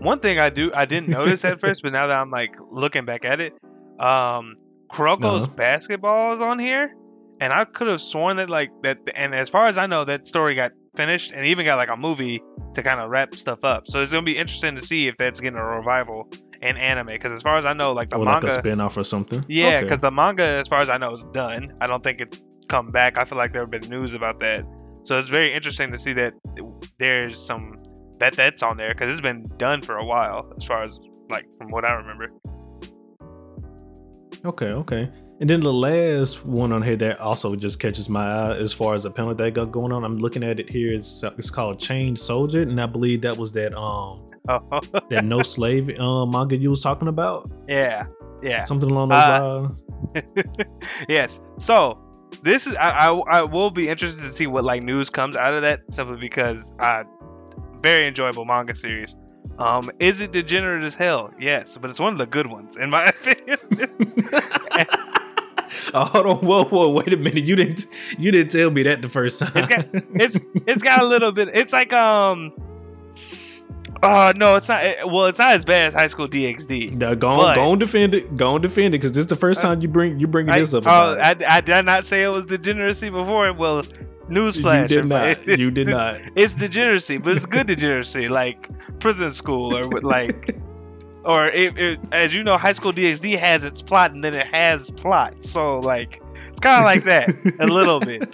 One 0.00 0.18
thing 0.20 0.38
I 0.38 0.50
do 0.50 0.70
I 0.74 0.84
didn't 0.84 1.08
notice 1.18 1.44
at 1.44 1.60
first, 1.60 1.80
but 1.82 1.92
now 1.92 2.06
that 2.08 2.16
I'm 2.16 2.30
like 2.30 2.56
looking 2.70 3.04
back 3.04 3.24
at 3.24 3.40
it, 3.40 3.52
um, 4.00 4.56
Kuroko's 4.92 5.44
Uh-huh. 5.44 5.52
basketball 5.54 6.32
is 6.34 6.40
on 6.40 6.58
here, 6.58 6.94
and 7.40 7.52
I 7.52 7.64
could 7.64 7.86
have 7.88 8.00
sworn 8.00 8.36
that 8.38 8.50
like 8.50 8.70
that. 8.82 8.98
And 9.14 9.34
as 9.34 9.48
far 9.50 9.68
as 9.68 9.76
I 9.78 9.86
know, 9.86 10.04
that 10.04 10.26
story 10.26 10.54
got 10.54 10.72
finished 10.98 11.32
and 11.32 11.46
even 11.46 11.64
got 11.64 11.76
like 11.76 11.88
a 11.88 11.96
movie 11.96 12.42
to 12.74 12.82
kind 12.82 13.00
of 13.00 13.08
wrap 13.08 13.34
stuff 13.34 13.64
up. 13.64 13.88
So 13.88 14.02
it's 14.02 14.12
gonna 14.12 14.24
be 14.24 14.36
interesting 14.36 14.74
to 14.74 14.82
see 14.82 15.08
if 15.08 15.16
that's 15.16 15.40
getting 15.40 15.58
a 15.58 15.64
revival 15.64 16.28
in 16.60 16.76
anime. 16.76 17.06
Because 17.06 17.32
as 17.32 17.40
far 17.40 17.56
as 17.56 17.64
I 17.64 17.72
know, 17.72 17.92
like 17.92 18.10
the 18.10 18.16
or 18.16 18.24
like 18.24 18.42
manga, 18.42 18.48
a 18.48 18.58
spin 18.58 18.80
off 18.80 18.96
or 18.96 19.04
something. 19.04 19.44
yeah, 19.48 19.66
Okay. 19.76 19.82
because 19.84 20.00
the 20.00 20.10
manga, 20.10 20.42
as 20.42 20.68
far 20.68 20.80
as 20.80 20.88
I 20.88 20.98
know, 20.98 21.12
is 21.12 21.24
done. 21.32 21.72
I 21.80 21.86
don't 21.86 22.02
think 22.02 22.20
it's 22.20 22.42
come 22.68 22.90
back. 22.90 23.16
I 23.16 23.24
feel 23.24 23.38
like 23.38 23.52
there 23.52 23.62
have 23.62 23.70
been 23.70 23.88
news 23.88 24.12
about 24.14 24.40
that, 24.40 24.64
so 25.04 25.18
it's 25.18 25.28
very 25.28 25.54
interesting 25.54 25.90
to 25.92 25.98
see 25.98 26.12
that 26.14 26.34
there's 26.98 27.40
some 27.40 27.76
that 28.18 28.34
that's 28.34 28.62
on 28.64 28.76
there 28.76 28.92
because 28.92 29.10
it's 29.12 29.20
been 29.20 29.46
done 29.56 29.80
for 29.80 29.96
a 29.96 30.04
while, 30.04 30.52
as 30.56 30.64
far 30.64 30.82
as 30.82 30.98
like 31.30 31.46
from 31.56 31.70
what 31.70 31.84
I 31.84 31.92
remember. 31.92 32.26
Okay, 34.44 34.66
okay. 34.72 35.08
And 35.40 35.48
then 35.48 35.60
the 35.60 35.72
last 35.72 36.44
one 36.44 36.72
on 36.72 36.82
here 36.82 36.96
that 36.96 37.20
also 37.20 37.54
just 37.54 37.78
catches 37.78 38.08
my 38.08 38.26
eye 38.28 38.56
as 38.56 38.72
far 38.72 38.94
as 38.94 39.04
the 39.04 39.10
penalty 39.10 39.44
that 39.44 39.52
got 39.52 39.70
going 39.70 39.92
on. 39.92 40.02
I'm 40.04 40.18
looking 40.18 40.42
at 40.42 40.58
it 40.58 40.68
here. 40.68 40.92
It's, 40.92 41.22
it's 41.22 41.48
called 41.48 41.78
Chain 41.78 42.16
Soldier, 42.16 42.62
and 42.62 42.80
I 42.80 42.86
believe 42.86 43.20
that 43.22 43.36
was 43.36 43.52
that 43.52 43.76
um 43.78 44.24
Oh, 44.48 44.80
that 45.10 45.24
no 45.24 45.42
slave 45.42 45.96
um 46.00 46.30
manga 46.30 46.56
you 46.56 46.70
was 46.70 46.80
talking 46.82 47.08
about. 47.08 47.50
yeah, 47.68 48.06
yeah. 48.42 48.64
Something 48.64 48.90
along 48.90 49.10
those 49.10 49.22
Uh, 49.22 49.60
lines. 49.60 49.84
yes. 51.08 51.40
So 51.58 52.02
this 52.42 52.66
is 52.66 52.74
I, 52.76 52.90
I 53.10 53.12
I 53.12 53.42
will 53.42 53.70
be 53.70 53.88
interested 53.88 54.22
to 54.22 54.30
see 54.30 54.46
what 54.46 54.64
like 54.64 54.82
news 54.82 55.10
comes 55.10 55.36
out 55.36 55.52
of 55.54 55.62
that 55.62 55.82
simply 55.90 56.16
because 56.16 56.72
uh 56.80 57.04
very 57.82 58.08
enjoyable 58.08 58.44
manga 58.44 58.74
series. 58.74 59.14
Um, 59.58 59.90
is 59.98 60.20
it 60.20 60.32
degenerate 60.32 60.84
as 60.84 60.94
hell? 60.94 61.32
Yes, 61.38 61.76
but 61.80 61.90
it's 61.90 61.98
one 62.00 62.12
of 62.12 62.18
the 62.18 62.26
good 62.26 62.46
ones 62.46 62.76
in 62.76 62.90
my 62.90 63.04
opinion. 63.08 63.58
Oh, 65.94 66.04
hold 66.12 66.26
on, 66.26 66.36
whoa, 66.38 66.64
whoa, 66.64 66.90
wait 66.90 67.12
a 67.12 67.16
minute. 67.16 67.44
You 67.44 67.56
didn't 67.56 67.86
you 68.18 68.30
didn't 68.30 68.50
tell 68.50 68.70
me 68.70 68.82
that 68.84 69.02
the 69.02 69.08
first 69.08 69.40
time. 69.40 69.52
It's 69.54 70.34
got- 70.34 70.42
it's 70.66 70.82
got 70.82 71.02
a 71.02 71.04
little 71.06 71.32
bit. 71.32 71.50
It's 71.54 71.72
like 71.72 71.92
um. 71.92 72.52
Uh 74.00 74.32
no, 74.36 74.54
it's 74.56 74.68
not. 74.68 74.84
Well, 75.10 75.26
it's 75.26 75.38
not 75.40 75.54
as 75.54 75.64
bad 75.64 75.88
as 75.88 75.94
High 75.94 76.06
School 76.06 76.28
DxD. 76.28 76.92
Now, 76.92 77.14
go 77.14 77.28
on, 77.28 77.54
go 77.56 77.62
on, 77.72 77.78
defend 77.78 78.14
it. 78.14 78.36
Go 78.36 78.54
on, 78.54 78.60
defend 78.60 78.94
it, 78.94 78.98
because 78.98 79.10
this 79.10 79.20
is 79.20 79.26
the 79.26 79.34
first 79.36 79.60
time 79.60 79.80
you 79.82 79.88
bring 79.88 80.20
you 80.20 80.28
bringing 80.28 80.54
I, 80.54 80.60
this 80.60 80.72
up. 80.72 80.86
oh. 80.86 81.16
I, 81.20 81.34
I 81.48 81.60
did 81.60 81.84
not 81.84 82.04
say 82.04 82.22
it 82.22 82.28
was 82.28 82.46
degeneracy 82.46 83.08
before. 83.10 83.52
Well, 83.52 83.82
newsflash. 84.28 84.82
you 84.82 84.96
did 84.96 85.06
not. 85.06 85.46
You 85.46 85.70
did 85.72 85.88
not. 85.98 86.20
It's 86.36 86.54
degeneracy, 86.54 87.18
but 87.18 87.36
it's 87.36 87.46
good 87.46 87.66
degeneracy, 87.66 88.28
like 88.28 88.68
prison 89.00 89.32
school 89.32 89.76
or 89.76 89.82
like, 90.00 90.56
or 91.24 91.48
it, 91.48 91.78
it, 91.78 92.00
as 92.12 92.34
you 92.34 92.42
know, 92.42 92.56
High 92.56 92.72
School 92.72 92.92
DxD 92.92 93.38
has 93.38 93.64
its 93.64 93.82
plot 93.82 94.12
and 94.12 94.22
then 94.22 94.34
it 94.34 94.46
has 94.46 94.90
plot. 94.90 95.44
So 95.44 95.80
like, 95.80 96.22
it's 96.48 96.60
kind 96.60 96.78
of 96.78 96.84
like 96.84 97.04
that 97.04 97.28
a 97.60 97.66
little 97.66 98.00
bit. 98.00 98.28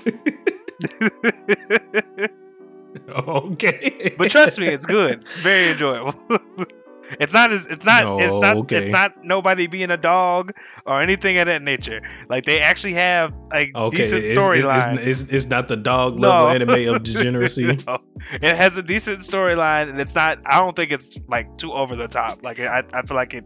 okay. 3.09 4.15
but 4.17 4.31
trust 4.31 4.59
me, 4.59 4.69
it's 4.69 4.87
good, 4.87 5.27
very 5.29 5.71
enjoyable. 5.71 6.15
it's 7.21 7.33
not 7.33 7.53
as 7.53 7.67
it's 7.67 7.85
not 7.85 8.21
it's 8.23 8.39
not 8.39 8.57
okay. 8.59 8.85
it's 8.85 8.93
not 8.93 9.25
nobody 9.25 9.67
being 9.67 9.91
a 9.91 9.97
dog 9.97 10.53
or 10.87 11.01
anything 11.01 11.39
of 11.39 11.47
that 11.47 11.63
nature. 11.63 11.99
Like 12.29 12.45
they 12.45 12.61
actually 12.61 12.95
have 12.95 13.35
like 13.53 13.71
Okay, 13.75 14.33
it's, 14.33 14.41
storyline. 14.43 14.99
it's, 14.99 15.23
it's, 15.23 15.33
it's 15.33 15.47
not 15.47 15.69
the 15.69 15.77
dog 15.77 16.19
No. 16.19 16.29
level 16.29 16.49
anime 16.49 16.95
of 16.95 17.03
degeneracy. 17.09 17.79
No. 17.87 17.99
It 18.33 18.57
has 18.57 18.77
a 18.77 18.83
decent 18.83 19.21
storyline, 19.21 19.89
and 19.91 20.01
it's 20.01 20.15
not. 20.15 20.39
I 20.47 20.61
don't 20.61 20.75
think 20.75 20.93
it's 20.93 21.17
like 21.29 21.57
too 21.57 21.73
over 21.73 21.97
the 21.97 22.09
top. 22.09 22.43
Like 22.45 22.59
I, 22.61 22.83
I 22.93 23.03
feel 23.03 23.17
like 23.17 23.35
it 23.35 23.45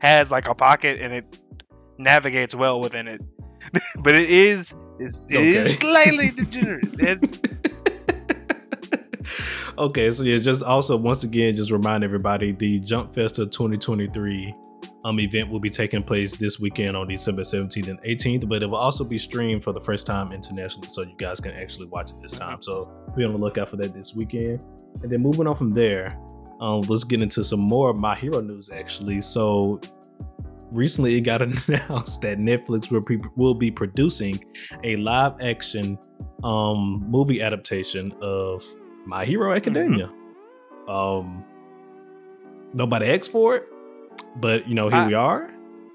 has 0.00 0.30
like 0.30 0.48
a 0.48 0.54
pocket, 0.54 1.00
and 1.00 1.12
it 1.12 1.38
navigates 1.98 2.54
well 2.54 2.80
within 2.80 3.08
it. 3.08 3.20
but 4.02 4.14
it 4.14 4.30
is, 4.30 4.74
it's, 4.98 5.26
it 5.30 5.36
is 5.46 5.56
Okay. 5.56 5.72
slightly 5.72 6.30
degenerate. 6.30 7.00
It- 7.00 7.74
okay, 9.78 10.10
so 10.10 10.22
yeah, 10.22 10.38
just 10.38 10.62
also 10.62 10.96
once 10.96 11.24
again, 11.24 11.54
just 11.54 11.70
remind 11.70 12.04
everybody 12.04 12.52
the 12.52 12.80
Jump 12.80 13.14
Festa 13.14 13.46
2023 13.46 14.54
um 15.04 15.20
event 15.20 15.48
will 15.48 15.60
be 15.60 15.70
taking 15.70 16.02
place 16.02 16.34
this 16.36 16.58
weekend 16.58 16.96
on 16.96 17.06
December 17.08 17.42
17th 17.42 17.88
and 17.88 18.00
18th, 18.02 18.48
but 18.48 18.62
it 18.62 18.66
will 18.66 18.76
also 18.76 19.04
be 19.04 19.18
streamed 19.18 19.62
for 19.62 19.72
the 19.72 19.80
first 19.80 20.06
time 20.06 20.32
internationally, 20.32 20.88
so 20.88 21.02
you 21.02 21.14
guys 21.16 21.40
can 21.40 21.52
actually 21.52 21.86
watch 21.86 22.10
it 22.10 22.20
this 22.20 22.32
time. 22.32 22.60
So 22.60 22.90
be 23.16 23.24
on 23.24 23.32
the 23.32 23.38
lookout 23.38 23.70
for 23.70 23.76
that 23.76 23.94
this 23.94 24.14
weekend. 24.14 24.64
And 25.02 25.10
then 25.10 25.20
moving 25.20 25.46
on 25.46 25.56
from 25.56 25.72
there, 25.72 26.18
um, 26.60 26.82
let's 26.82 27.04
get 27.04 27.22
into 27.22 27.44
some 27.44 27.60
more 27.60 27.92
My 27.92 28.14
Hero 28.16 28.40
news 28.40 28.70
actually. 28.70 29.20
So 29.20 29.80
recently 30.72 31.16
it 31.16 31.22
got 31.22 31.42
announced 31.42 32.22
that 32.22 32.38
Netflix 32.38 32.90
will, 32.90 33.02
pre- 33.02 33.20
will 33.36 33.54
be 33.54 33.70
producing 33.70 34.44
a 34.84 34.96
live 34.96 35.40
action 35.40 35.98
um 36.44 37.04
movie 37.08 37.42
adaptation 37.42 38.12
of 38.22 38.62
My 39.08 39.24
Hero 39.24 39.52
Academia. 39.54 40.10
Um 40.86 41.44
nobody 42.74 43.06
asked 43.06 43.32
for 43.32 43.56
it, 43.56 43.64
but 44.36 44.68
you 44.68 44.74
know, 44.74 44.88
here 44.88 44.98
I- 44.98 45.06
we 45.08 45.14
are. 45.14 45.50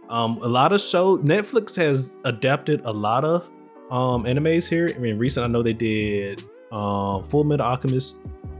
Um 0.09 0.37
a 0.41 0.47
lot 0.47 0.73
of 0.73 0.81
shows 0.81 1.21
Netflix 1.21 1.75
has 1.77 2.15
adapted 2.25 2.81
a 2.85 2.91
lot 2.91 3.23
of 3.23 3.49
um 3.91 4.25
animes 4.25 4.67
here. 4.67 4.91
I 4.95 4.99
mean, 4.99 5.17
recent 5.17 5.43
I 5.45 5.47
know 5.47 5.61
they 5.63 5.73
did 5.73 6.43
um 6.71 7.23
Full 7.23 7.43
Metal 7.43 7.65
Alchemist. 7.65 8.17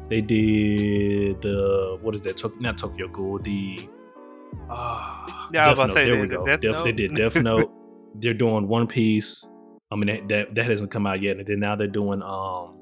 They 0.10 0.22
did 0.22 1.42
the 1.42 1.98
what 2.02 2.14
is 2.16 2.22
that? 2.22 2.38
Tok- 2.38 2.60
not 2.62 2.78
Tokyo 2.78 3.08
Ghoul. 3.08 3.40
The 3.40 3.88
uh, 4.70 5.48
Yeah, 5.54 5.66
I 5.66 5.70
was 5.72 5.80
about 5.80 5.88
to 5.88 5.94
say, 5.94 6.06
there 6.06 6.20
we 6.22 6.28
go. 6.28 6.46
Death 6.46 6.60
Death, 6.62 6.84
They 6.84 6.92
did 6.92 7.16
Death 7.16 7.36
Note. 7.50 7.72
they're 8.16 8.34
doing 8.34 8.68
One 8.68 8.86
Piece. 8.88 9.48
I 9.92 9.96
mean 9.96 10.08
that, 10.08 10.28
that 10.30 10.56
that 10.56 10.66
hasn't 10.66 10.92
come 10.92 11.06
out 11.08 11.22
yet, 11.22 11.38
and 11.38 11.46
then 11.48 11.60
now 11.60 11.76
they're 11.76 11.88
doing 11.88 12.22
um, 12.24 12.76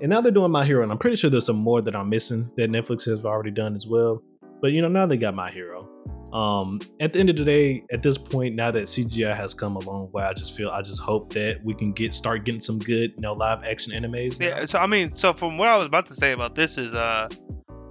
and 0.00 0.10
now 0.10 0.20
they're 0.20 0.32
doing 0.32 0.50
My 0.50 0.64
Hero, 0.64 0.82
and 0.82 0.92
I'm 0.92 0.98
pretty 0.98 1.16
sure 1.16 1.30
there's 1.30 1.46
some 1.46 1.56
more 1.56 1.80
that 1.82 1.94
I'm 1.94 2.08
missing 2.08 2.50
that 2.56 2.70
Netflix 2.70 3.04
has 3.06 3.24
already 3.24 3.50
done 3.50 3.74
as 3.74 3.86
well. 3.86 4.22
But 4.60 4.72
you 4.72 4.82
know 4.82 4.88
now 4.88 5.06
they 5.06 5.16
got 5.16 5.34
My 5.34 5.50
Hero. 5.50 5.88
Um, 6.32 6.80
at 7.00 7.12
the 7.12 7.20
end 7.20 7.30
of 7.30 7.36
the 7.36 7.44
day, 7.44 7.84
at 7.92 8.02
this 8.02 8.18
point, 8.18 8.56
now 8.56 8.70
that 8.70 8.84
CGI 8.84 9.34
has 9.34 9.54
come 9.54 9.76
a 9.76 9.78
long 9.80 10.10
way, 10.12 10.24
I 10.24 10.32
just 10.32 10.56
feel 10.56 10.70
I 10.70 10.82
just 10.82 11.00
hope 11.00 11.32
that 11.32 11.60
we 11.64 11.74
can 11.74 11.92
get 11.92 12.14
start 12.14 12.44
getting 12.44 12.60
some 12.60 12.78
good, 12.78 13.12
you 13.16 13.20
know, 13.20 13.32
live 13.32 13.64
action 13.64 13.92
animes. 13.92 14.40
now. 14.40 14.46
Yeah, 14.46 14.64
so 14.64 14.78
I 14.78 14.86
mean, 14.86 15.16
so 15.16 15.32
from 15.32 15.56
what 15.56 15.68
I 15.68 15.76
was 15.76 15.86
about 15.86 16.06
to 16.06 16.14
say 16.14 16.32
about 16.32 16.54
this 16.54 16.78
is 16.78 16.94
uh 16.94 17.28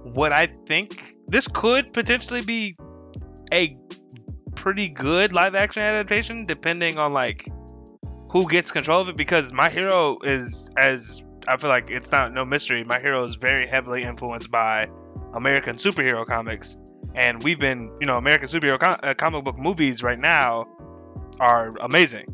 what 0.02 0.32
I 0.32 0.48
think 0.66 1.02
this 1.28 1.48
could 1.48 1.92
potentially 1.92 2.42
be 2.42 2.76
a 3.52 3.76
pretty 4.54 4.88
good 4.88 5.32
live 5.32 5.54
action 5.54 5.82
adaptation 5.82 6.46
depending 6.46 6.98
on 6.98 7.12
like 7.12 7.48
who 8.30 8.48
gets 8.48 8.70
control 8.70 9.02
of 9.02 9.08
it 9.08 9.16
because 9.16 9.52
my 9.52 9.68
hero 9.68 10.18
is 10.24 10.70
as 10.76 11.22
I 11.48 11.56
feel 11.56 11.70
like 11.70 11.90
it's 11.90 12.10
not 12.12 12.32
no 12.32 12.44
mystery. 12.44 12.84
My 12.84 12.98
hero 13.00 13.24
is 13.24 13.36
very 13.36 13.66
heavily 13.66 14.02
influenced 14.02 14.50
by 14.50 14.88
American 15.34 15.76
superhero 15.76 16.26
comics, 16.26 16.76
and 17.14 17.42
we've 17.42 17.58
been, 17.60 17.90
you 18.00 18.06
know, 18.06 18.16
American 18.16 18.48
superhero 18.48 18.78
com- 18.78 18.98
uh, 19.02 19.14
comic 19.14 19.44
book 19.44 19.58
movies 19.58 20.02
right 20.02 20.18
now 20.18 20.66
are 21.40 21.74
amazing. 21.80 22.26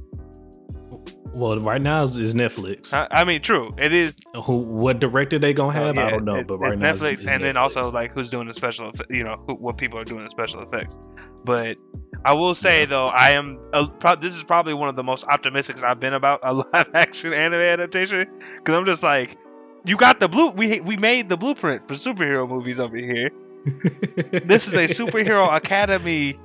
Well, 1.35 1.59
right 1.61 1.81
now 1.81 2.03
is, 2.03 2.35
Netflix. 2.35 2.93
I, 2.93 3.09
I 3.11 3.25
mean, 3.25 3.41
true, 3.41 3.75
it 3.79 3.95
is 3.95 4.23
Who 4.45 4.59
what 4.59 4.99
director 5.01 5.39
they 5.39 5.55
gonna 5.55 5.73
have? 5.73 5.97
Uh, 5.97 6.03
I 6.03 6.11
don't 6.11 6.25
know, 6.27 6.37
it- 6.41 6.47
but 6.47 6.59
right 6.59 6.79
now 6.79 6.93
Netflix, 6.93 7.13
it's, 7.15 7.23
it's 7.23 7.31
and 7.31 7.43
then 7.43 7.57
also 7.57 7.91
like 7.91 8.13
who's 8.13 8.29
doing 8.29 8.49
the 8.49 8.55
special, 8.55 8.93
you 9.09 9.25
know, 9.25 9.43
who, 9.47 9.55
what 9.55 9.79
people 9.79 9.99
are 9.99 10.05
doing 10.05 10.25
the 10.25 10.31
special 10.31 10.61
effects. 10.61 10.99
But 11.45 11.79
I 12.25 12.35
will 12.35 12.55
say 12.55 12.85
Yeah. 12.85 12.87
though, 12.87 13.07
I 13.07 13.31
am 13.33 13.59
uh, 13.73 13.89
pro- 13.89 14.17
this 14.17 14.35
is 14.35 14.45
probably 14.45 14.75
one 14.75 14.89
of 14.89 14.97
the 14.97 15.03
most 15.03 15.25
optimistic 15.27 15.83
I've 15.83 16.01
been 16.01 16.15
about 16.15 16.41
a 16.43 16.53
live 16.73 16.91
action 16.95 17.33
anime 17.33 17.61
adaptation 17.61 18.29
because 18.57 18.75
I'm 18.77 18.85
just 18.87 19.03
like, 19.03 19.37
you 19.85 19.97
got 19.97 20.21
the 20.21 20.29
blue, 20.29 20.51
we 20.51 20.81
we 20.81 20.97
made 20.97 21.29
the 21.29 21.37
blueprint 21.37 21.89
for 21.89 21.95
superhero 21.95 22.49
movies 22.49 22.79
over 22.79 22.97
here. 22.97 23.31
This 24.45 24.67
is 24.69 24.75
a 24.75 24.89
superhero 24.89 25.53
academy. 25.55 26.39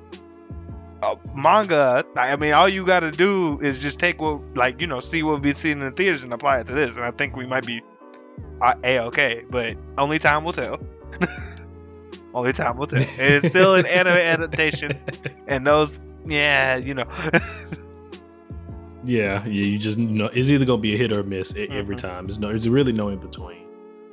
Uh, 1.00 1.14
manga. 1.32 2.04
I 2.16 2.34
mean, 2.36 2.54
all 2.54 2.68
you 2.68 2.84
got 2.84 3.00
to 3.00 3.12
do 3.12 3.60
is 3.60 3.78
just 3.80 4.00
take 4.00 4.20
what, 4.20 4.56
like, 4.56 4.80
you 4.80 4.88
know, 4.88 4.98
see 4.98 5.22
what 5.22 5.42
we've 5.42 5.56
seen 5.56 5.78
in 5.78 5.84
the 5.84 5.90
theaters 5.92 6.24
and 6.24 6.32
apply 6.32 6.58
it 6.60 6.66
to 6.66 6.72
this. 6.72 6.96
And 6.96 7.04
I 7.04 7.12
think 7.12 7.36
we 7.36 7.46
might 7.46 7.64
be 7.64 7.82
uh, 8.62 8.74
a 8.84 9.00
okay, 9.00 9.44
but 9.50 9.76
only 9.98 10.18
time 10.18 10.44
will 10.44 10.52
tell. 10.54 10.78
only 12.38 12.52
time 12.52 12.76
will 12.78 12.86
tell. 12.86 13.00
It's 13.18 13.50
still 13.50 13.74
an 13.74 13.86
anime 13.86 14.16
adaptation, 14.18 14.98
and 15.46 15.66
those, 15.66 16.00
yeah, 16.26 16.76
you 16.76 16.94
know, 16.94 17.06
Yeah, 19.04 19.44
yeah, 19.46 19.64
you 19.64 19.78
just 19.78 19.98
know 19.98 20.26
it's 20.26 20.50
either 20.50 20.64
gonna 20.64 20.82
be 20.82 20.94
a 20.94 20.98
hit 20.98 21.12
or 21.12 21.20
a 21.20 21.24
miss 21.24 21.54
every 21.56 21.94
Mhm. 21.94 21.98
time. 21.98 22.26
There's 22.26 22.38
no, 22.40 22.48
there's 22.48 22.68
really 22.68 22.92
no 22.92 23.08
in 23.08 23.18
between. 23.18 23.64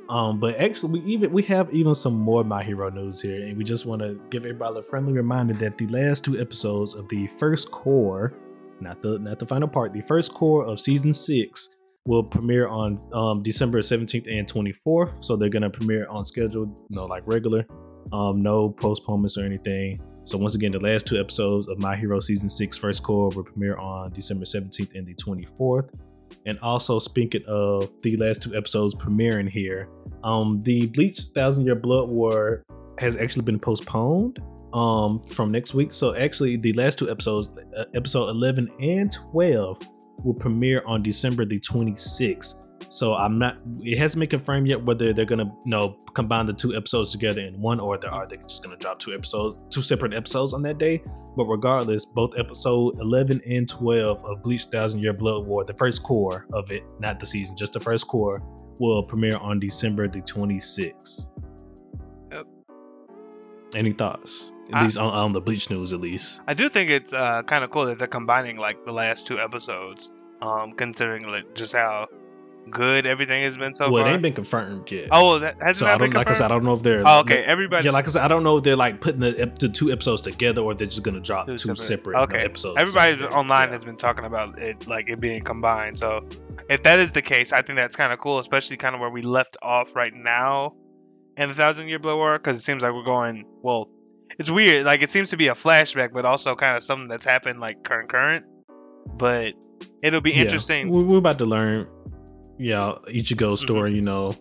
Um, 0.08 0.38
but 0.38 0.54
actually, 0.60 1.00
we 1.00 1.12
even 1.14 1.32
we 1.32 1.42
have 1.44 1.72
even 1.74 1.94
some 1.94 2.14
more 2.14 2.44
My 2.44 2.62
Hero 2.62 2.88
news 2.90 3.20
here, 3.20 3.42
and 3.44 3.58
we 3.58 3.64
just 3.64 3.84
want 3.84 4.00
to 4.02 4.18
give 4.30 4.44
everybody 4.44 4.78
a 4.78 4.82
friendly 4.82 5.12
reminder 5.12 5.54
that 5.54 5.76
the 5.76 5.88
last 5.88 6.24
two 6.24 6.38
episodes 6.38 6.94
of 6.94 7.08
the 7.08 7.26
first 7.26 7.72
cour, 7.72 8.32
not 8.80 9.02
the 9.02 9.18
not 9.18 9.40
the 9.40 9.46
final 9.46 9.66
part, 9.66 9.92
the 9.92 10.02
first 10.02 10.32
cour 10.32 10.64
of 10.64 10.78
season 10.80 11.12
six 11.12 11.74
will 12.06 12.22
premiere 12.22 12.68
on 12.68 12.96
um, 13.12 13.42
December 13.42 13.80
17th 13.80 14.28
and 14.30 14.46
24th. 14.46 15.24
So 15.24 15.34
they're 15.34 15.48
gonna 15.48 15.68
premiere 15.70 16.06
on 16.08 16.24
schedule, 16.24 16.72
you 16.88 16.96
know, 16.96 17.06
like 17.06 17.24
regular, 17.26 17.66
um, 18.12 18.42
no 18.42 18.70
postponements 18.70 19.36
or 19.38 19.44
anything. 19.44 20.00
So 20.24 20.36
once 20.38 20.54
again, 20.54 20.72
the 20.72 20.80
last 20.80 21.06
two 21.06 21.20
episodes 21.20 21.68
of 21.68 21.78
My 21.78 21.96
Hero 21.96 22.18
Season 22.18 22.48
6 22.48 22.78
First 22.78 23.02
Cour 23.02 23.30
will 23.30 23.44
premiere 23.44 23.76
on 23.76 24.12
December 24.12 24.44
17th 24.44 24.94
and 24.94 25.06
the 25.06 25.14
24th. 25.14 25.90
And 26.46 26.58
also 26.60 26.98
speaking 26.98 27.42
of 27.46 27.88
the 28.02 28.16
last 28.16 28.42
two 28.42 28.54
episodes 28.54 28.94
premiering 28.94 29.48
here, 29.48 29.88
um, 30.24 30.62
the 30.62 30.86
Bleach 30.88 31.20
Thousand 31.34 31.64
Year 31.64 31.76
Blood 31.76 32.08
War 32.08 32.64
has 32.98 33.16
actually 33.16 33.44
been 33.44 33.58
postponed 33.58 34.40
um 34.72 35.22
from 35.24 35.52
next 35.52 35.74
week. 35.74 35.92
So 35.92 36.14
actually 36.16 36.56
the 36.56 36.72
last 36.72 36.98
two 36.98 37.10
episodes, 37.10 37.50
uh, 37.78 37.84
episode 37.94 38.28
11 38.28 38.68
and 38.80 39.10
12 39.30 39.88
will 40.24 40.34
premiere 40.34 40.82
on 40.86 41.02
December 41.02 41.44
the 41.44 41.58
26th. 41.60 42.65
So 42.88 43.14
I'm 43.14 43.38
not. 43.38 43.60
It 43.80 43.98
hasn't 43.98 44.20
been 44.20 44.28
confirmed 44.28 44.68
yet 44.68 44.82
whether 44.84 45.12
they're 45.12 45.24
gonna, 45.24 45.44
you 45.44 45.70
know, 45.70 45.98
combine 46.14 46.46
the 46.46 46.52
two 46.52 46.74
episodes 46.74 47.12
together 47.12 47.40
in 47.40 47.60
one, 47.60 47.80
or 47.80 47.98
they 47.98 48.08
are 48.08 48.26
they 48.26 48.36
just 48.38 48.62
gonna 48.62 48.76
drop 48.76 48.98
two 48.98 49.12
episodes, 49.14 49.62
two 49.70 49.82
separate 49.82 50.14
episodes 50.14 50.54
on 50.54 50.62
that 50.62 50.78
day. 50.78 51.02
But 51.36 51.46
regardless, 51.46 52.04
both 52.04 52.38
episode 52.38 52.98
11 53.00 53.42
and 53.46 53.68
12 53.68 54.24
of 54.24 54.42
Bleach 54.42 54.64
Thousand 54.64 55.00
Year 55.00 55.12
Blood 55.12 55.46
War, 55.46 55.64
the 55.64 55.74
first 55.74 56.02
cour 56.02 56.46
of 56.54 56.70
it, 56.70 56.82
not 56.98 57.20
the 57.20 57.26
season, 57.26 57.56
just 57.56 57.74
the 57.74 57.80
first 57.80 58.08
cour, 58.08 58.42
will 58.78 59.02
premiere 59.02 59.36
on 59.36 59.60
December 59.60 60.08
the 60.08 60.22
26th. 60.22 61.28
Yep. 62.32 62.46
Any 63.74 63.92
thoughts? 63.92 64.52
At 64.70 64.76
I- 64.76 64.84
least 64.84 64.96
on, 64.96 65.12
on 65.12 65.32
the 65.32 65.40
Bleach 65.40 65.68
news, 65.70 65.92
at 65.92 66.00
least. 66.00 66.40
I 66.46 66.54
do 66.54 66.68
think 66.68 66.90
it's 66.90 67.12
uh, 67.12 67.42
kind 67.42 67.64
of 67.64 67.70
cool 67.70 67.84
that 67.86 67.98
they're 67.98 68.08
combining 68.08 68.56
like 68.56 68.84
the 68.84 68.92
last 68.92 69.26
two 69.26 69.38
episodes, 69.38 70.12
um, 70.40 70.72
considering 70.72 71.26
like 71.26 71.54
just 71.54 71.72
how 71.74 72.06
good 72.70 73.06
everything 73.06 73.42
has 73.44 73.56
been 73.56 73.74
so 73.76 73.90
well, 73.90 74.04
it 74.06 74.10
ain't 74.10 74.22
been 74.22 74.32
confirmed 74.32 74.90
yet. 74.90 75.08
oh, 75.12 75.38
that 75.38 75.56
has 75.62 75.78
so 75.78 75.86
not 75.86 75.94
I 75.94 75.98
been 75.98 76.10
don't 76.10 76.16
like 76.18 76.30
I 76.30 76.32
said, 76.32 76.46
I 76.46 76.48
don't 76.48 76.64
know 76.64 76.74
if 76.74 76.82
they're 76.82 77.02
Oh, 77.06 77.20
okay, 77.20 77.44
everybody. 77.44 77.84
Yeah, 77.84 77.92
like 77.92 78.06
I 78.06 78.10
said, 78.10 78.22
I 78.22 78.28
don't 78.28 78.42
know 78.42 78.56
if 78.58 78.64
they're 78.64 78.76
like 78.76 79.00
putting 79.00 79.20
the, 79.20 79.52
the 79.60 79.68
two 79.68 79.92
episodes 79.92 80.22
together 80.22 80.62
or 80.62 80.74
they're 80.74 80.86
just 80.86 81.02
gonna 81.02 81.20
drop 81.20 81.46
Two 81.46 81.52
two, 81.56 81.74
separate- 81.76 81.78
separate, 81.78 82.22
okay. 82.24 82.38
episodes. 82.44 82.76
Everybody 82.80 83.22
online 83.34 83.68
Yeah. 83.68 83.74
has 83.74 83.84
been 83.84 83.96
talking 83.96 84.24
about 84.24 84.58
it 84.58 84.86
like 84.86 85.08
it 85.08 85.20
being 85.20 85.42
combined. 85.44 85.98
So 85.98 86.26
if 86.68 86.82
that 86.82 86.98
is 86.98 87.12
the 87.12 87.22
case, 87.22 87.52
I 87.52 87.62
think 87.62 87.76
that's 87.76 87.96
kind 87.96 88.12
of 88.12 88.18
cool, 88.18 88.38
especially 88.38 88.76
kind 88.76 88.94
of 88.94 89.00
where 89.00 89.10
we 89.10 89.22
left 89.22 89.56
off 89.62 89.94
right 89.94 90.12
now 90.14 90.74
in 91.36 91.48
the 91.48 91.54
Thousand 91.54 91.88
Year 91.88 91.98
Blood 91.98 92.16
War, 92.16 92.38
because 92.38 92.58
it 92.58 92.62
seems 92.62 92.82
like 92.82 92.92
we're 92.92 93.04
going. 93.04 93.44
Well, 93.62 93.88
it's 94.38 94.50
weird. 94.50 94.84
Like 94.84 95.02
it 95.02 95.10
seems 95.10 95.30
to 95.30 95.36
be 95.36 95.48
a 95.48 95.54
flashback, 95.54 96.12
but 96.12 96.24
also 96.24 96.54
kind 96.56 96.76
of 96.76 96.82
something 96.82 97.08
that's 97.08 97.24
happened 97.24 97.60
like 97.60 97.84
current 97.84 98.08
current. 98.08 98.44
But 99.14 99.54
it'll 100.02 100.20
be 100.20 100.32
Yeah. 100.32 100.42
interesting. 100.42 100.88
We- 100.90 101.04
We're 101.04 101.18
about 101.18 101.38
to 101.38 101.44
learn, 101.44 101.86
yeah, 102.58 102.92
Ichigo's 103.08 103.60
story. 103.60 103.94
You 103.94 104.02
know, 104.02 104.34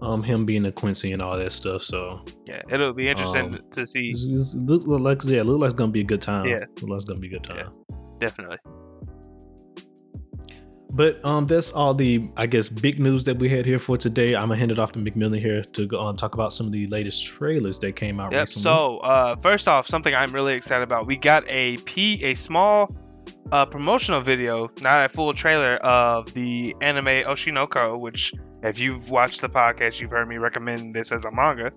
um, 0.00 0.22
him 0.22 0.44
being 0.44 0.64
a 0.66 0.72
Quincy 0.72 1.12
and 1.12 1.22
all 1.22 1.36
that 1.38 1.52
stuff. 1.52 1.82
So 1.82 2.24
Yeah, 2.48 2.62
it'll 2.72 2.92
be 2.92 3.08
interesting 3.08 3.54
Um, 3.54 3.60
to 3.76 3.86
see. 3.94 4.10
it's, 4.10 4.24
it's, 4.24 4.54
look, 4.56 4.82
like 4.86 5.22
yeah, 5.24 5.42
look 5.42 5.60
like 5.60 5.70
it's 5.70 5.78
gonna 5.78 5.92
be 5.92 6.00
a 6.00 6.04
good 6.04 6.20
time. 6.22 6.46
Yeah. 6.46 6.64
look 6.80 6.90
like 6.90 6.96
it's 6.96 7.04
gonna 7.04 7.20
be 7.20 7.28
a 7.28 7.30
good 7.30 7.44
time. 7.44 7.58
Yeah. 7.58 7.96
Definitely. 8.20 8.58
But 10.94 11.24
um, 11.24 11.46
that's 11.46 11.72
all 11.72 11.94
the 11.94 12.28
I 12.36 12.44
guess 12.46 12.68
big 12.68 13.00
news 13.00 13.24
that 13.24 13.38
we 13.38 13.48
had 13.48 13.64
here 13.64 13.78
for 13.78 13.96
today. 13.96 14.34
I'm 14.36 14.48
gonna 14.48 14.56
hand 14.56 14.70
it 14.70 14.78
off 14.78 14.92
to 14.92 14.98
McMillan 14.98 15.40
here 15.40 15.62
to 15.62 15.86
go 15.86 15.98
on 15.98 16.16
talk 16.16 16.34
about 16.34 16.52
some 16.52 16.66
of 16.66 16.72
the 16.72 16.86
latest 16.88 17.24
trailers 17.24 17.78
that 17.78 17.96
came 17.96 18.20
out 18.20 18.30
Yep. 18.32 18.40
recently. 18.40 18.62
So, 18.62 18.96
uh, 18.98 19.36
first 19.36 19.68
off, 19.68 19.86
something 19.86 20.14
I'm 20.14 20.32
really 20.32 20.52
excited 20.52 20.82
about. 20.82 21.06
We 21.06 21.16
got 21.16 21.44
a 21.48 21.78
P, 21.78 22.22
a 22.24 22.34
small 22.34 22.94
uh, 23.50 23.66
promotional 23.66 24.20
video, 24.20 24.70
not 24.80 25.04
a 25.04 25.08
full 25.08 25.32
trailer 25.34 25.76
of 25.76 26.32
the 26.34 26.74
anime 26.80 27.06
Oshi 27.26 27.52
no 27.52 27.66
Ko. 27.66 27.98
Which, 27.98 28.32
if 28.62 28.78
you've 28.78 29.08
watched 29.10 29.40
the 29.40 29.48
podcast, 29.48 30.00
you've 30.00 30.10
heard 30.10 30.28
me 30.28 30.36
recommend 30.36 30.94
this 30.94 31.12
as 31.12 31.24
a 31.24 31.30
manga 31.30 31.70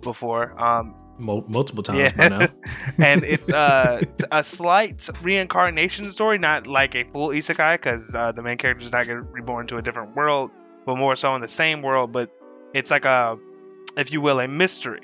before. 0.00 0.58
Um, 0.62 0.96
multiple 1.18 1.82
times 1.82 1.98
Yeah. 2.16 2.28
by 2.28 2.28
now. 2.28 2.48
and 2.98 3.24
it's 3.24 3.50
uh, 3.52 4.00
a 4.32 4.44
slight 4.44 5.08
reincarnation 5.22 6.12
story, 6.12 6.38
not 6.38 6.66
like 6.66 6.94
a 6.94 7.04
full 7.04 7.28
isekai, 7.30 7.74
because 7.74 8.14
uh, 8.14 8.32
the 8.32 8.42
main 8.42 8.56
character 8.56 8.86
is 8.86 8.92
not 8.92 9.06
get 9.06 9.16
reborn 9.32 9.66
to 9.68 9.76
a 9.78 9.82
different 9.82 10.14
world, 10.16 10.50
but 10.86 10.96
more 10.96 11.16
so 11.16 11.34
in 11.34 11.40
the 11.40 11.48
same 11.48 11.82
world. 11.82 12.12
But 12.12 12.30
it's 12.74 12.90
like 12.90 13.04
a, 13.04 13.36
if 13.96 14.12
you 14.12 14.20
will, 14.20 14.38
a 14.40 14.46
mystery. 14.48 15.02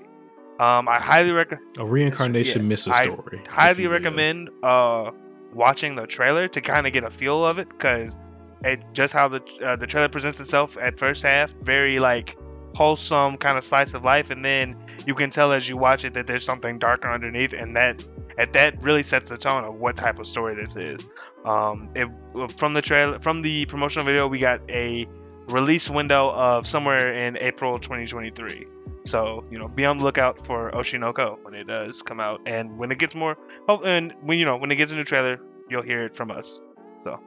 Um, 0.61 0.89
I 0.89 1.01
highly 1.01 1.33
recommend. 1.33 1.67
A 1.81 1.85
reincarnation 1.85 2.71
Yeah, 2.71 2.77
a 2.87 2.91
I 2.93 3.03
story. 3.03 3.41
if 3.45 3.51
highly 3.51 3.83
you 3.83 3.89
will. 3.89 3.97
recommend 3.97 4.51
uh 4.63 5.11
watching 5.55 5.95
the 5.95 6.07
trailer 6.07 6.49
to 6.49 6.61
kind 6.61 6.87
of 6.87 6.93
get 6.93 7.05
a 7.05 7.11
feel 7.11 7.45
of 7.45 7.59
it 7.59 7.69
because 7.69 8.19
it 8.65 8.83
just 8.93 9.13
how 9.13 9.29
the 9.29 9.43
uh, 9.65 9.77
the 9.77 9.87
trailer 9.87 10.09
presents 10.09 10.41
itself 10.41 10.77
at 10.81 10.99
first 10.99 11.23
half 11.23 11.51
very 11.63 11.99
like 11.99 12.37
wholesome 12.75 13.37
kind 13.37 13.57
of 13.57 13.63
slice 13.63 13.95
of 13.95 14.05
life 14.05 14.31
and 14.31 14.45
then 14.45 14.77
you 15.07 15.15
can 15.15 15.31
tell 15.31 15.53
as 15.53 15.69
you 15.69 15.77
watch 15.77 16.05
it 16.05 16.15
that 16.15 16.27
there's 16.27 16.45
something 16.45 16.79
darker 16.79 17.09
underneath 17.09 17.53
and 17.53 17.77
that 17.77 18.05
at 18.37 18.53
that 18.53 18.83
really 18.83 19.03
sets 19.03 19.29
the 19.29 19.39
tone 19.39 19.63
of 19.65 19.75
what 19.77 19.95
type 19.95 20.19
of 20.19 20.27
story 20.27 20.57
this 20.57 20.75
is. 20.75 21.07
Um 21.45 21.91
it 21.95 22.09
from 22.57 22.75
the 22.75 22.83
trailer 22.83 23.21
from 23.21 23.43
the 23.43 23.67
promotional 23.67 24.05
video 24.05 24.27
we 24.27 24.39
got 24.39 24.61
a 24.69 25.07
release 25.47 25.89
window 25.89 26.31
of 26.31 26.67
somewhere 26.67 27.13
in 27.15 27.37
April 27.39 27.79
2023 27.79 28.67
so 29.05 29.45
you 29.51 29.59
know, 29.59 29.69
be 29.69 29.85
on 29.85 29.99
the 29.99 30.05
lookout 30.05 30.47
for 30.47 30.71
Oshi 30.73 30.99
no 30.99 31.13
Ko 31.13 31.39
when 31.43 31.55
it 31.55 31.67
does 31.67 32.03
come 32.03 32.21
out, 32.21 32.41
and 32.47 32.79
when 32.79 32.91
it 32.91 32.99
gets 32.99 33.15
more, 33.15 33.37
oh, 33.69 33.81
and 33.83 34.15
when 34.23 34.39
you 34.39 34.45
know 34.45 34.57
when 34.57 34.71
it 34.71 34.77
gets 34.77 34.93
a 34.93 34.97
new 34.97 35.05
trailer, 35.05 35.39
you'll 35.69 35.83
hear 35.83 36.05
it 36.05 36.15
from 36.15 36.31
us. 36.31 36.61
So, 37.03 37.21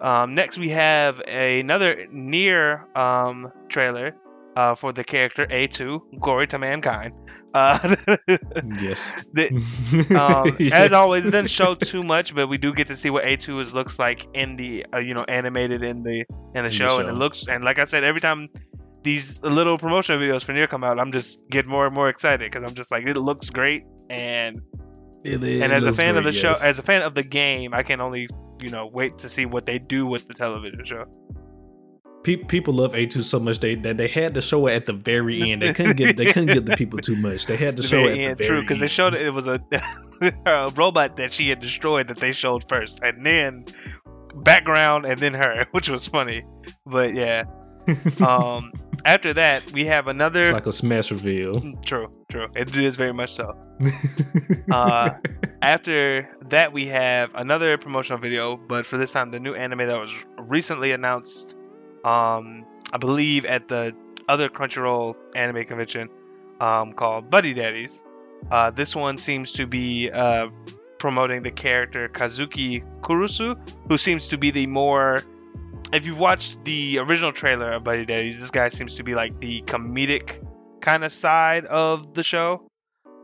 Um, 0.00 0.34
next, 0.34 0.58
we 0.58 0.68
have 0.70 1.20
another 1.20 2.06
near 2.10 2.86
um, 2.96 3.52
trailer 3.68 4.14
uh, 4.56 4.74
for 4.74 4.92
the 4.92 5.04
character 5.04 5.46
A2, 5.46 6.18
Glory 6.20 6.46
to 6.48 6.58
Mankind. 6.58 7.16
Uh, 7.54 7.96
yes. 8.80 9.10
the, 9.32 9.48
um, 10.18 10.56
Yes. 10.58 10.72
As 10.72 10.92
always, 10.92 11.24
it 11.24 11.30
doesn't 11.30 11.48
show 11.48 11.74
too 11.92 12.02
much, 12.02 12.34
but 12.34 12.48
we 12.48 12.58
do 12.58 12.72
get 12.72 12.88
to 12.88 12.96
see 12.96 13.10
what 13.10 13.24
A2 13.24 13.60
is 13.60 13.74
looks 13.74 13.98
like 13.98 14.26
in 14.34 14.56
the 14.56 14.86
uh, 14.92 14.98
you 14.98 15.14
know 15.14 15.24
animated 15.28 15.82
in 15.82 16.02
the 16.02 16.24
in 16.54 16.64
the 16.64 16.68
the 16.68 16.70
show, 16.70 16.98
and 16.98 17.08
it 17.08 17.14
looks 17.14 17.48
and 17.48 17.64
like 17.64 17.78
I 17.78 17.84
said, 17.84 18.04
every 18.04 18.20
time 18.20 18.48
these 19.02 19.42
little 19.42 19.78
promotional 19.78 20.20
videos 20.20 20.44
for 20.44 20.52
Nier 20.52 20.66
come 20.66 20.84
out, 20.84 20.98
I'm 20.98 21.12
just 21.12 21.48
get 21.50 21.66
more 21.66 21.86
and 21.86 21.94
more 21.94 22.08
excited 22.08 22.50
because 22.50 22.68
I'm 22.68 22.74
just 22.74 22.90
like 22.90 23.06
it 23.06 23.16
looks 23.16 23.50
great, 23.50 23.84
and 24.10 24.60
It 25.24 25.42
is- 25.42 25.60
and 25.62 25.72
as 25.72 25.84
a 25.84 25.92
fan 25.92 26.16
of 26.16 26.24
the 26.24 26.30
great, 26.30 26.40
show, 26.40 26.54
as 26.62 26.78
a 26.78 26.82
fan 26.82 27.02
of 27.02 27.14
the 27.14 27.22
game, 27.22 27.74
I 27.74 27.82
can 27.82 28.00
only 28.00 28.28
you 28.60 28.70
know 28.70 28.86
wait 28.86 29.18
to 29.18 29.28
see 29.28 29.44
what 29.46 29.66
they 29.66 29.78
do 29.78 30.06
with 30.06 30.28
the 30.28 30.34
television 30.34 30.84
show. 30.84 31.04
People 32.24 32.74
love 32.74 32.92
A2 32.92 33.24
so 33.24 33.40
much 33.40 33.58
they 33.58 33.74
that 33.74 33.96
they 33.96 34.06
had 34.06 34.34
to 34.34 34.40
show 34.42 34.68
it 34.68 34.74
at 34.74 34.86
the 34.86 34.92
very 34.92 35.50
end. 35.50 35.60
They 35.62 35.72
couldn't 35.72 35.96
get 35.96 36.16
they 36.16 36.26
couldn't 36.26 36.50
give 36.52 36.66
the 36.66 36.76
people 36.76 37.00
too 37.00 37.16
much. 37.16 37.46
They 37.46 37.56
had 37.56 37.76
to 37.76 37.82
The 37.82 37.88
show 37.88 38.00
it 38.02 38.12
at 38.12 38.18
end, 38.18 38.26
the 38.38 38.44
very 38.44 38.48
true, 38.48 38.60
because 38.60 38.78
they 38.78 38.86
showed 38.86 39.14
it, 39.14 39.22
it 39.22 39.30
was 39.30 39.48
a, 39.48 39.60
a 40.46 40.70
robot 40.76 41.16
that 41.16 41.32
she 41.32 41.48
had 41.48 41.58
destroyed 41.60 42.06
that 42.08 42.18
they 42.18 42.30
showed 42.30 42.68
first, 42.68 43.00
and 43.02 43.26
then 43.26 43.64
background, 44.36 45.04
and 45.04 45.18
then 45.18 45.34
her, 45.34 45.66
which 45.72 45.88
was 45.88 46.06
funny. 46.06 46.44
But 46.86 47.12
yeah, 47.16 47.42
um, 48.26 48.72
after 49.04 49.34
that 49.34 49.72
we 49.72 49.86
have 49.86 50.06
another. 50.06 50.42
It's 50.42 50.52
like 50.52 50.66
a 50.66 50.72
smash 50.72 51.10
reveal. 51.10 51.60
True, 51.84 52.10
true. 52.28 52.48
It 52.54 52.74
is 52.76 52.96
very 52.96 53.12
much 53.12 53.34
so. 53.34 53.56
Uh, 54.70 55.10
After 55.62 56.28
that, 56.48 56.72
we 56.72 56.86
have 56.88 57.30
another 57.36 57.78
promotional 57.78 58.18
video, 58.18 58.56
but 58.56 58.84
for 58.84 58.98
this 58.98 59.12
time, 59.12 59.30
the 59.30 59.38
new 59.38 59.54
anime 59.54 59.86
that 59.86 59.96
was 59.96 60.12
recently 60.36 60.90
announced, 60.90 61.54
um, 62.04 62.66
I 62.92 62.98
believe 62.98 63.44
at 63.44 63.68
the 63.68 63.92
other 64.28 64.48
Crunchyroll 64.48 65.14
anime 65.36 65.64
convention, 65.64 66.08
um, 66.60 66.94
called 66.94 67.30
Buddy 67.30 67.54
Daddies. 67.54 68.02
Uh, 68.50 68.70
this 68.72 68.96
one 68.96 69.18
seems 69.18 69.52
to 69.52 69.68
be 69.68 70.10
uh, 70.10 70.48
promoting 70.98 71.44
the 71.44 71.52
character 71.52 72.08
Kazuki 72.08 72.82
Kurusu, 73.00 73.56
who 73.86 73.96
seems 73.98 74.26
to 74.28 74.38
be 74.38 74.50
the 74.50 74.66
more. 74.66 75.22
If 75.92 76.06
you've 76.06 76.18
watched 76.18 76.64
the 76.64 76.98
original 76.98 77.32
trailer 77.32 77.72
of 77.72 77.84
Buddy 77.84 78.06
Daddies, 78.06 78.40
this 78.40 78.50
guy 78.50 78.70
seems 78.70 78.94
to 78.96 79.04
be 79.04 79.14
like 79.14 79.38
the 79.40 79.62
comedic 79.62 80.42
kind 80.80 81.04
of 81.04 81.12
side 81.12 81.66
of 81.66 82.14
the 82.14 82.22
show, 82.22 82.68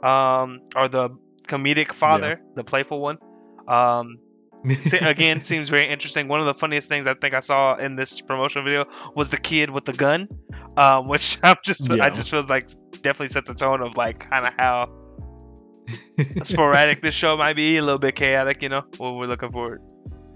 um, 0.03 0.61
or 0.77 0.89
the 0.89 1.11
comedic 1.45 1.93
father, 1.93 2.41
the 2.55 2.65
playful 2.65 3.01
one. 3.01 3.19
Um, 3.67 4.19
again, 5.01 5.43
seems 5.43 5.69
very 5.69 5.91
interesting. 5.91 6.29
One 6.29 6.41
of 6.41 6.47
the 6.47 6.55
funniest 6.55 6.89
things 6.89 7.07
I 7.07 7.15
think 7.15 7.35
I 7.35 7.41
saw 7.41 7.77
in 7.77 7.97
this 7.97 8.21
promotional 8.21 8.65
video 8.65 8.85
was 9.15 9.31
the 9.31 9.37
kid 9.37 9.71
with 9.71 9.85
the 9.85 9.93
gun, 9.93 10.29
um, 10.77 11.09
which 11.13 11.39
I'm 11.43 11.57
just 11.65 11.89
Yeah. 11.89 12.05
I 12.05 12.11
just 12.11 12.31
feels 12.31 12.51
like 12.51 12.69
definitely 12.91 13.29
sets 13.29 13.49
the 13.49 13.55
tone 13.55 13.81
of 13.81 13.97
like 13.97 14.31
kind 14.31 14.47
of 14.47 14.55
how 14.59 14.91
sporadic 16.43 17.03
this 17.03 17.15
show 17.15 17.37
might 17.37 17.57
be, 17.57 17.77
a 17.77 17.83
little 17.83 17.99
bit 17.99 18.15
chaotic, 18.15 18.63
you 18.63 18.69
know. 18.69 18.83
What 18.99 19.17
we're 19.17 19.27
looking 19.27 19.53
for. 19.53 19.81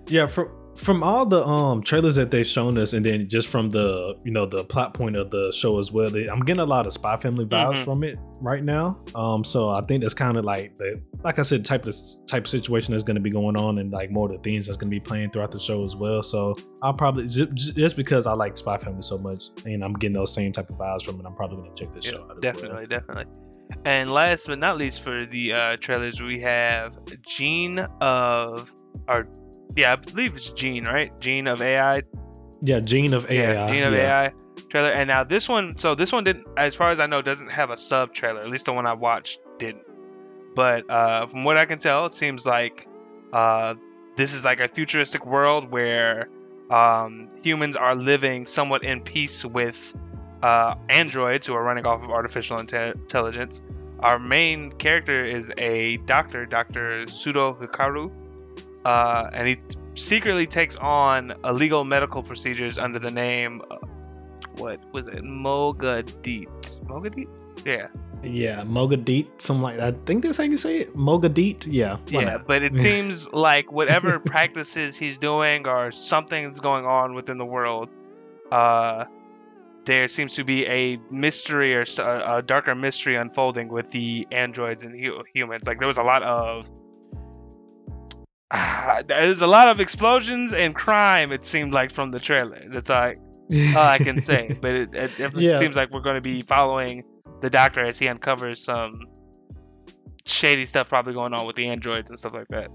Yeah, 0.08 0.26
from 0.26 0.48
from 0.74 1.02
all 1.02 1.26
the 1.26 1.46
um 1.46 1.82
trailers 1.82 2.16
that 2.16 2.30
they've 2.30 2.46
shown 2.46 2.78
us, 2.78 2.92
and 2.92 3.04
then 3.04 3.28
just 3.28 3.48
from 3.48 3.68
the 3.70 4.16
you 4.24 4.32
know 4.32 4.46
the 4.46 4.64
plot 4.64 4.94
point 4.94 5.16
of 5.16 5.30
the 5.30 5.52
show 5.52 5.78
as 5.78 5.92
well, 5.92 6.08
they, 6.10 6.26
I'm 6.28 6.40
getting 6.40 6.60
a 6.60 6.66
lot 6.66 6.86
of 6.86 6.92
Spy 6.92 7.16
Family 7.16 7.44
vibes 7.44 7.76
Mhm. 7.78 7.84
from 7.84 8.04
it 8.04 8.18
right 8.40 8.64
now. 8.64 8.98
Um, 9.14 9.44
so 9.44 9.68
I 9.70 9.82
think 9.82 10.02
that's 10.02 10.14
kind 10.14 10.36
of 10.36 10.44
like 10.44 10.76
the 10.78 11.00
like 11.22 11.38
I 11.38 11.42
said, 11.42 11.64
type 11.64 11.86
of 11.86 11.94
type 12.26 12.44
of 12.44 12.48
situation 12.50 12.92
that's 12.92 13.04
going 13.04 13.14
to 13.16 13.20
be 13.20 13.30
going 13.30 13.56
on, 13.56 13.78
and 13.78 13.92
like 13.92 14.10
more 14.10 14.30
of 14.30 14.36
the 14.36 14.42
themes 14.42 14.66
that's 14.66 14.76
going 14.76 14.90
to 14.90 14.94
be 14.94 15.00
playing 15.00 15.30
throughout 15.30 15.50
the 15.52 15.58
show 15.60 15.84
as 15.84 15.94
well. 15.94 16.22
So 16.22 16.56
I'll 16.82 16.94
probably 16.94 17.28
just, 17.28 17.76
just 17.76 17.96
because 17.96 18.26
I 18.26 18.32
like 18.32 18.56
Spy 18.56 18.78
Family 18.78 19.02
so 19.02 19.18
much, 19.18 19.44
and 19.66 19.84
I'm 19.84 19.92
getting 19.94 20.14
those 20.14 20.32
same 20.34 20.52
type 20.52 20.68
of 20.70 20.76
vibes 20.78 21.02
from 21.04 21.20
it, 21.20 21.26
I'm 21.26 21.34
probably 21.34 21.58
going 21.58 21.74
to 21.74 21.84
check 21.84 21.92
this 21.94 22.06
Yeah, 22.06 22.12
show 22.12 22.18
out. 22.24 22.24
as 22.24 22.28
well. 22.30 22.40
definitely, 22.40 22.86
definitely. 22.86 23.24
And 23.84 24.10
last 24.10 24.48
but 24.48 24.58
not 24.58 24.76
least, 24.78 25.00
for 25.02 25.24
the 25.26 25.52
uh, 25.52 25.76
trailers, 25.80 26.20
we 26.20 26.38
have 26.40 26.94
Gene 27.26 27.78
of, 28.00 28.70
or 29.08 29.26
yeah, 29.76 29.92
I 29.92 29.96
believe 29.96 30.36
it's 30.36 30.50
Gene, 30.50 30.84
right? 30.84 31.18
Gene 31.20 31.46
of 31.46 31.62
AI 31.62 32.02
Yeah, 32.60 32.80
Gene 32.80 33.14
of 33.14 33.30
AI. 33.30 33.52
Yeah, 33.52 33.68
Gene 33.68 33.82
of 33.84 33.92
yeah. 33.92 34.22
AI 34.22 34.32
trailer. 34.68 34.90
And 34.90 35.08
now 35.08 35.24
this 35.24 35.48
one, 35.48 35.78
so 35.78 35.94
this 35.94 36.12
one 36.12 36.24
didn't, 36.24 36.46
as 36.56 36.74
far 36.74 36.90
as 36.90 37.00
I 37.00 37.06
know, 37.06 37.22
doesn't 37.22 37.50
have 37.50 37.70
a 37.70 37.76
sub 37.76 38.12
trailer. 38.12 38.42
At 38.42 38.48
least 38.48 38.66
the 38.66 38.72
one 38.72 38.86
I 38.86 38.94
watched 38.94 39.40
didn't. 39.58 39.84
But 40.54 40.88
uh, 40.90 41.26
from 41.26 41.44
what 41.44 41.56
I 41.56 41.64
can 41.64 41.78
tell, 41.78 42.06
it 42.06 42.14
seems 42.14 42.44
like 42.44 42.86
uh, 43.32 43.74
this 44.16 44.34
is 44.34 44.44
like 44.44 44.60
a 44.60 44.68
futuristic 44.68 45.24
world 45.24 45.70
where 45.70 46.28
um, 46.70 47.28
humans 47.42 47.76
are 47.76 47.94
living 47.94 48.46
somewhat 48.46 48.84
in 48.84 49.02
peace 49.02 49.44
with 49.44 49.94
uh, 50.42 50.74
androids 50.88 51.46
who 51.46 51.54
are 51.54 51.62
running 51.62 51.86
off 51.86 52.02
of 52.02 52.10
artificial 52.10 52.58
inte- 52.58 52.94
intelligence. 52.94 53.62
Our 54.00 54.18
main 54.18 54.72
character 54.72 55.24
is 55.24 55.52
a 55.58 55.96
doctor, 55.98 56.44
Dr. 56.44 57.04
Sudo 57.06 57.56
Hikaru, 57.58 58.10
uh, 58.84 59.30
and 59.32 59.48
he 59.48 59.58
secretly 59.94 60.46
takes 60.46 60.76
on 60.76 61.34
illegal 61.44 61.84
medical 61.84 62.22
procedures 62.22 62.78
under 62.78 62.98
the 62.98 63.10
name, 63.10 63.62
uh, 63.70 63.76
what 64.56 64.80
was 64.92 65.08
it, 65.08 65.22
Mogadit? 65.22 66.48
Mogadit? 66.84 67.28
Yeah, 67.64 67.88
Yeah, 68.22 68.62
Mogadit, 68.62 69.40
something 69.40 69.62
like 69.62 69.76
that. 69.76 69.94
I 69.94 69.98
think 70.04 70.22
that's 70.24 70.38
how 70.38 70.44
you 70.44 70.56
say 70.56 70.78
it. 70.78 70.96
Mogadit. 70.96 71.66
Yeah. 71.70 71.98
yeah. 72.08 72.20
not? 72.20 72.46
But 72.46 72.62
it 72.62 72.80
seems 72.88 73.28
like 73.32 73.70
whatever 73.70 74.18
practices 74.34 74.96
he's 74.96 75.18
doing 75.18 75.66
or 75.66 75.92
something 75.92 76.48
that's 76.48 76.60
going 76.60 76.86
on 76.86 77.14
within 77.14 77.38
the 77.38 77.44
world, 77.44 77.88
uh, 78.50 79.04
there 79.84 80.08
seems 80.08 80.34
to 80.34 80.44
be 80.44 80.66
a 80.66 80.98
mystery 81.10 81.74
or 81.74 81.84
a, 81.98 82.42
darker 82.42 82.74
mystery 82.74 83.16
unfolding 83.16 83.68
with 83.68 83.90
the 83.90 84.26
androids 84.30 84.84
and 84.84 84.98
hu- 84.98 85.22
humans. 85.32 85.64
Like 85.66 85.78
there 85.78 85.88
was 85.88 85.98
a 85.98 86.02
lot 86.02 86.22
of 86.22 86.66
there's 89.06 89.40
a 89.40 89.46
lot 89.46 89.68
of 89.68 89.80
explosions 89.80 90.52
and 90.52 90.74
crime. 90.74 91.32
It 91.32 91.44
seemed 91.44 91.72
like 91.72 91.90
from 91.90 92.10
the 92.10 92.20
trailer. 92.20 92.60
That's 92.72 92.88
like 92.88 93.16
all 93.76 93.82
I 93.86 93.98
can 93.98 94.22
say. 94.22 94.56
But 94.60 94.70
it, 94.72 94.88
it 94.94 95.08
definitely 95.16 95.46
Yeah. 95.48 95.58
seems 95.58 95.76
like 95.76 95.90
we're 95.90 96.00
going 96.00 96.16
to 96.16 96.20
be 96.20 96.42
following 96.42 97.04
the 97.40 97.50
doctor 97.50 97.80
as 97.80 97.98
he 97.98 98.08
uncovers 98.08 98.62
some 98.64 99.00
shady 100.26 100.66
stuff 100.66 100.88
probably 100.88 101.14
going 101.14 101.32
on 101.34 101.46
with 101.46 101.56
the 101.56 101.68
androids 101.68 102.10
and 102.10 102.18
stuff 102.18 102.32
like 102.34 102.48
that. 102.48 102.68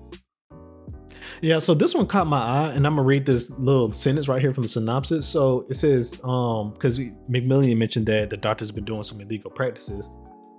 Yeah, 1.42 1.60
so 1.60 1.74
this 1.74 1.94
one 1.94 2.08
caught 2.08 2.26
my 2.28 2.40
eye, 2.42 2.72
and 2.74 2.86
I'm 2.88 2.96
gonna 2.96 3.04
read 3.04 3.26
this 3.26 3.50
little 3.52 3.92
sentence 3.92 4.28
right 4.28 4.42
here 4.42 4.52
from 4.54 4.64
the 4.64 4.70
synopsis. 4.70 5.28
So 5.28 5.68
it 5.70 5.76
says, 5.76 6.20
um, 6.24 6.72
because 6.74 6.98
McMillian 7.30 7.78
mentioned 7.78 8.08
that 8.08 8.30
the 8.32 8.38
doctor's 8.38 8.72
been 8.72 8.86
doing 8.86 9.04
some 9.04 9.22
illegal 9.22 9.52
practices, 9.52 10.12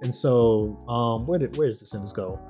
and 0.03 0.15
so, 0.15 0.79
um, 0.89 1.27
where 1.27 1.39
did 1.39 1.57
where 1.57 1.69
does 1.69 1.81
the 1.81 1.87
sentence 1.87 2.13
go? 2.13 2.41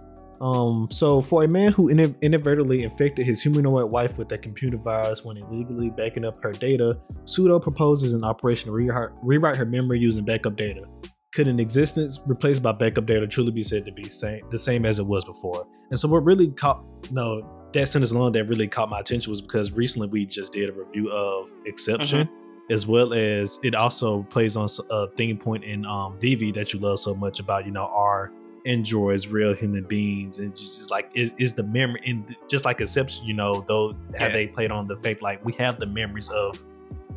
Um, 0.40 0.88
so 0.90 1.20
for 1.20 1.42
a 1.42 1.48
man 1.48 1.72
who 1.72 1.92
inad- 1.92 2.20
inadvertently 2.22 2.82
infected 2.82 3.26
his 3.26 3.42
humanoid 3.42 3.90
wife 3.90 4.16
with 4.16 4.30
a 4.32 4.38
computer 4.38 4.76
virus 4.76 5.24
when 5.24 5.36
illegally 5.36 5.90
backing 5.90 6.24
up 6.24 6.42
her 6.42 6.52
data, 6.52 6.98
Sudo 7.24 7.60
proposes 7.60 8.12
an 8.12 8.24
operation 8.24 8.66
to 8.66 8.72
rewrite, 8.72 9.10
rewrite 9.22 9.56
her 9.56 9.66
memory 9.66 9.98
using 9.98 10.24
backup 10.24 10.56
data. 10.56 10.82
Could 11.32 11.48
an 11.48 11.60
existence 11.60 12.20
replaced 12.26 12.62
by 12.62 12.72
backup 12.72 13.06
data 13.06 13.26
truly 13.26 13.52
be 13.52 13.62
said 13.62 13.84
to 13.84 13.92
be 13.92 14.08
same, 14.08 14.48
the 14.50 14.58
same 14.58 14.86
as 14.86 14.98
it 14.98 15.06
was 15.06 15.24
before? 15.24 15.66
And 15.90 15.98
so 15.98 16.08
what 16.08 16.24
really 16.24 16.50
caught 16.50 16.82
no 17.10 17.42
that 17.72 17.88
sentence 17.88 18.12
alone 18.12 18.32
that 18.32 18.44
really 18.44 18.66
caught 18.66 18.88
my 18.88 19.00
attention 19.00 19.30
was 19.30 19.42
because 19.42 19.72
recently 19.72 20.08
we 20.08 20.24
just 20.24 20.52
did 20.52 20.70
a 20.70 20.72
review 20.72 21.10
of 21.10 21.50
Exception, 21.66 22.28
as 22.70 22.86
well 22.86 23.12
as 23.12 23.58
it 23.62 23.74
also 23.74 24.22
plays 24.24 24.56
on 24.56 24.68
a 24.90 25.06
theme 25.16 25.36
point 25.36 25.64
in 25.64 25.84
um, 25.84 26.18
Vivi 26.18 26.50
that 26.52 26.72
you 26.72 26.80
love 26.80 26.98
so 26.98 27.14
much 27.14 27.40
about 27.40 27.66
you 27.66 27.72
know 27.72 27.86
are 27.86 28.32
androids 28.68 29.26
real 29.28 29.54
human 29.54 29.84
beings 29.84 30.38
and 30.38 30.54
just, 30.54 30.76
just 30.78 30.90
like 30.90 31.10
is, 31.14 31.32
is 31.38 31.54
the 31.54 31.62
memory 31.62 32.00
and 32.06 32.36
just 32.48 32.64
like 32.64 32.80
Exception, 32.80 33.26
you 33.26 33.34
know 33.34 33.64
though 33.66 33.94
how 34.18 34.26
Yeah. 34.26 34.32
they 34.32 34.46
played 34.46 34.70
on 34.70 34.86
the 34.86 34.96
fact 34.96 35.22
like 35.22 35.44
we 35.44 35.52
have 35.54 35.80
the 35.80 35.86
memories 35.86 36.28
of 36.30 36.62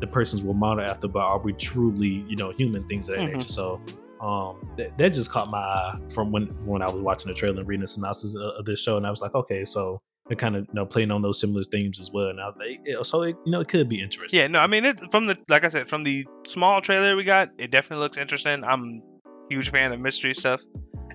the 0.00 0.06
persons 0.06 0.42
we're 0.42 0.54
modeled 0.54 0.88
after, 0.88 1.06
but 1.06 1.20
are 1.20 1.38
we 1.38 1.52
truly 1.52 2.24
you 2.28 2.36
know 2.36 2.50
human 2.50 2.86
things 2.88 3.08
of 3.08 3.16
that 3.16 3.22
Mhm. 3.22 3.34
nature? 3.34 3.48
So 3.48 3.80
um 4.20 4.60
that, 4.76 4.96
that 4.98 5.10
just 5.10 5.30
caught 5.30 5.48
my 5.50 5.58
eye 5.58 5.98
from 6.14 6.32
when 6.32 6.46
when 6.66 6.80
I 6.82 6.90
was 6.90 7.02
watching 7.02 7.28
the 7.28 7.34
trailer 7.34 7.58
and 7.60 7.68
reading 7.68 7.82
the 7.82 7.88
synopsis 7.88 8.34
of, 8.34 8.42
of 8.58 8.64
this 8.64 8.80
show, 8.82 8.96
and 8.96 9.06
I 9.06 9.10
was 9.10 9.20
like, 9.22 9.34
okay, 9.34 9.64
so 9.64 10.00
they're 10.28 10.36
kind 10.36 10.54
of 10.56 10.62
you 10.68 10.74
know 10.74 10.86
playing 10.86 11.10
on 11.10 11.20
those 11.22 11.40
similar 11.40 11.62
themes 11.64 11.98
as 12.00 12.10
well. 12.12 12.32
Now 12.32 12.52
they 12.58 12.78
so 13.02 13.22
it, 13.22 13.36
you 13.44 13.52
know 13.52 13.60
it 13.60 13.68
could 13.68 13.88
be 13.88 14.00
interesting. 14.00 14.38
Yeah, 14.40 14.46
no, 14.46 14.60
I 14.60 14.66
mean, 14.68 14.84
it, 14.84 15.00
from 15.10 15.26
the 15.26 15.36
like 15.48 15.64
I 15.64 15.68
said, 15.68 15.88
from 15.88 16.04
the 16.04 16.24
small 16.46 16.80
trailer 16.80 17.16
we 17.16 17.24
got, 17.24 17.50
it 17.58 17.70
definitely 17.72 18.02
looks 18.04 18.16
interesting. 18.16 18.62
I'm 18.64 19.02
huge 19.50 19.70
fan 19.70 19.92
of 19.92 20.00
mystery 20.00 20.34
stuff, 20.34 20.62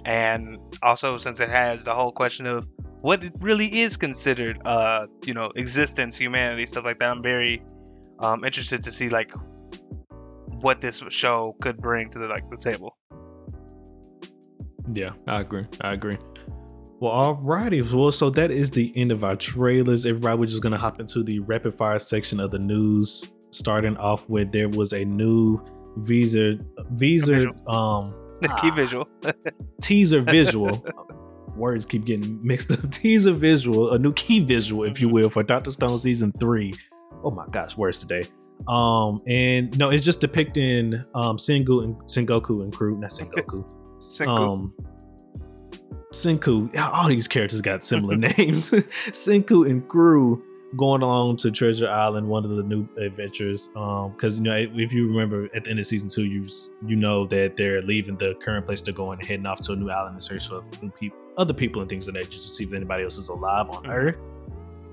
and 0.07 0.57
also 0.81 1.17
since 1.17 1.41
it 1.41 1.49
has 1.49 1.83
the 1.83 1.93
whole 1.93 2.13
question 2.13 2.47
of 2.47 2.65
what 3.01 3.21
really 3.41 3.81
is 3.81 3.97
considered, 3.97 4.57
uh, 4.65 5.05
you 5.25 5.33
know, 5.33 5.51
existence, 5.55 6.17
humanity, 6.17 6.65
stuff 6.65 6.85
like 6.85 6.97
that. 6.99 7.09
I'm 7.09 7.21
very 7.21 7.61
um, 8.19 8.45
interested 8.45 8.85
to 8.85 8.91
see 8.91 9.09
like 9.09 9.31
what 10.61 10.79
this 10.79 11.03
show 11.09 11.57
could 11.61 11.77
bring 11.77 12.09
to 12.11 12.19
the 12.19 12.27
like 12.29 12.49
the 12.49 12.55
table. 12.55 12.97
Yeah, 14.93 15.09
I 15.27 15.41
agree. 15.41 15.65
I 15.81 15.91
agree. 15.91 16.17
Well, 17.01 17.35
alrighty. 17.35 17.91
Well, 17.91 18.13
so 18.13 18.29
that 18.29 18.49
is 18.49 18.71
the 18.71 18.93
end 18.95 19.11
of 19.11 19.25
our 19.25 19.35
trailers. 19.35 20.05
Everybody, 20.05 20.39
we're 20.39 20.45
just 20.45 20.63
gonna 20.63 20.77
hop 20.77 21.01
into 21.01 21.21
the 21.21 21.39
rapid 21.39 21.75
fire 21.75 21.99
section 21.99 22.39
of 22.39 22.51
the 22.51 22.59
news. 22.59 23.29
Starting 23.51 23.97
off 23.97 24.27
with 24.29 24.53
there 24.53 24.69
was 24.69 24.93
a 24.93 25.03
new 25.03 25.61
Visa 25.97 26.57
Visa 26.91 27.49
um 27.69 28.13
Key 28.61 28.71
visual. 28.71 29.07
teaser 29.81 30.21
visual. 30.21 30.85
Words 31.55 31.87
keep 31.87 32.05
getting 32.05 32.39
mixed 32.43 32.71
up. 32.71 32.91
Teaser 32.91 33.31
visual, 33.31 33.93
a 33.93 33.97
new 33.97 34.13
key 34.13 34.41
visual, 34.41 34.83
if 34.83 35.01
you 35.01 35.09
will, 35.09 35.27
for 35.27 35.41
Doctor 35.41 35.71
Stone 35.71 35.97
season 35.97 36.31
three. 36.39 36.71
Oh 37.23 37.31
my 37.31 37.47
gosh, 37.47 37.75
words 37.75 37.97
today. 37.97 38.29
Um, 38.67 39.19
and 39.25 39.75
no, 39.75 39.89
it's 39.89 40.05
just 40.05 40.21
depicting 40.21 40.93
um 41.15 41.37
Sengu 41.37 41.83
and 41.83 41.95
Sengoku 42.03 42.61
and 42.61 42.71
crew, 42.71 42.95
not 42.99 43.09
Sengoku. 43.09 43.67
Senku. 43.97 44.27
Um, 44.27 44.73
Senku. 46.13 46.77
All 46.77 47.07
these 47.07 47.27
characters 47.27 47.61
got 47.61 47.83
similar 47.83 48.15
names. 48.15 48.69
Senku 48.69 49.67
and 49.67 49.87
crew 49.87 50.43
going 50.75 51.01
along 51.01 51.37
to 51.37 51.51
Treasure 51.51 51.89
Island, 51.89 52.27
one 52.27 52.43
of 52.43 52.51
the 52.51 52.63
new 52.63 52.87
adventures. 52.97 53.69
Um, 53.75 54.11
because 54.11 54.37
you 54.37 54.43
know, 54.43 54.55
if 54.55 54.91
you 54.91 55.07
remember 55.07 55.45
at 55.55 55.63
the 55.63 55.69
end 55.69 55.79
of 55.79 55.85
season 55.85 56.09
two, 56.09 56.25
you 56.25 56.45
you 56.85 56.95
know 56.95 57.25
that 57.27 57.55
they're 57.55 57.81
leaving 57.81 58.17
the 58.17 58.35
current 58.35 58.65
place 58.65 58.81
they're 58.81 58.93
going 58.93 59.19
and 59.19 59.27
heading 59.27 59.45
off 59.45 59.61
to 59.61 59.73
a 59.73 59.75
new 59.75 59.89
island 59.89 60.17
to 60.17 60.21
search 60.21 60.49
for 60.49 60.63
new 60.81 60.91
people, 60.91 61.17
other 61.37 61.53
people, 61.53 61.81
and 61.81 61.89
things 61.89 62.07
of 62.07 62.13
that 62.15 62.19
nature 62.21 62.31
to 62.31 62.39
see 62.41 62.65
if 62.65 62.73
anybody 62.73 63.03
else 63.03 63.17
is 63.17 63.29
alive 63.29 63.69
on 63.69 63.83
Mhm. 63.83 63.93
Earth. 63.95 64.17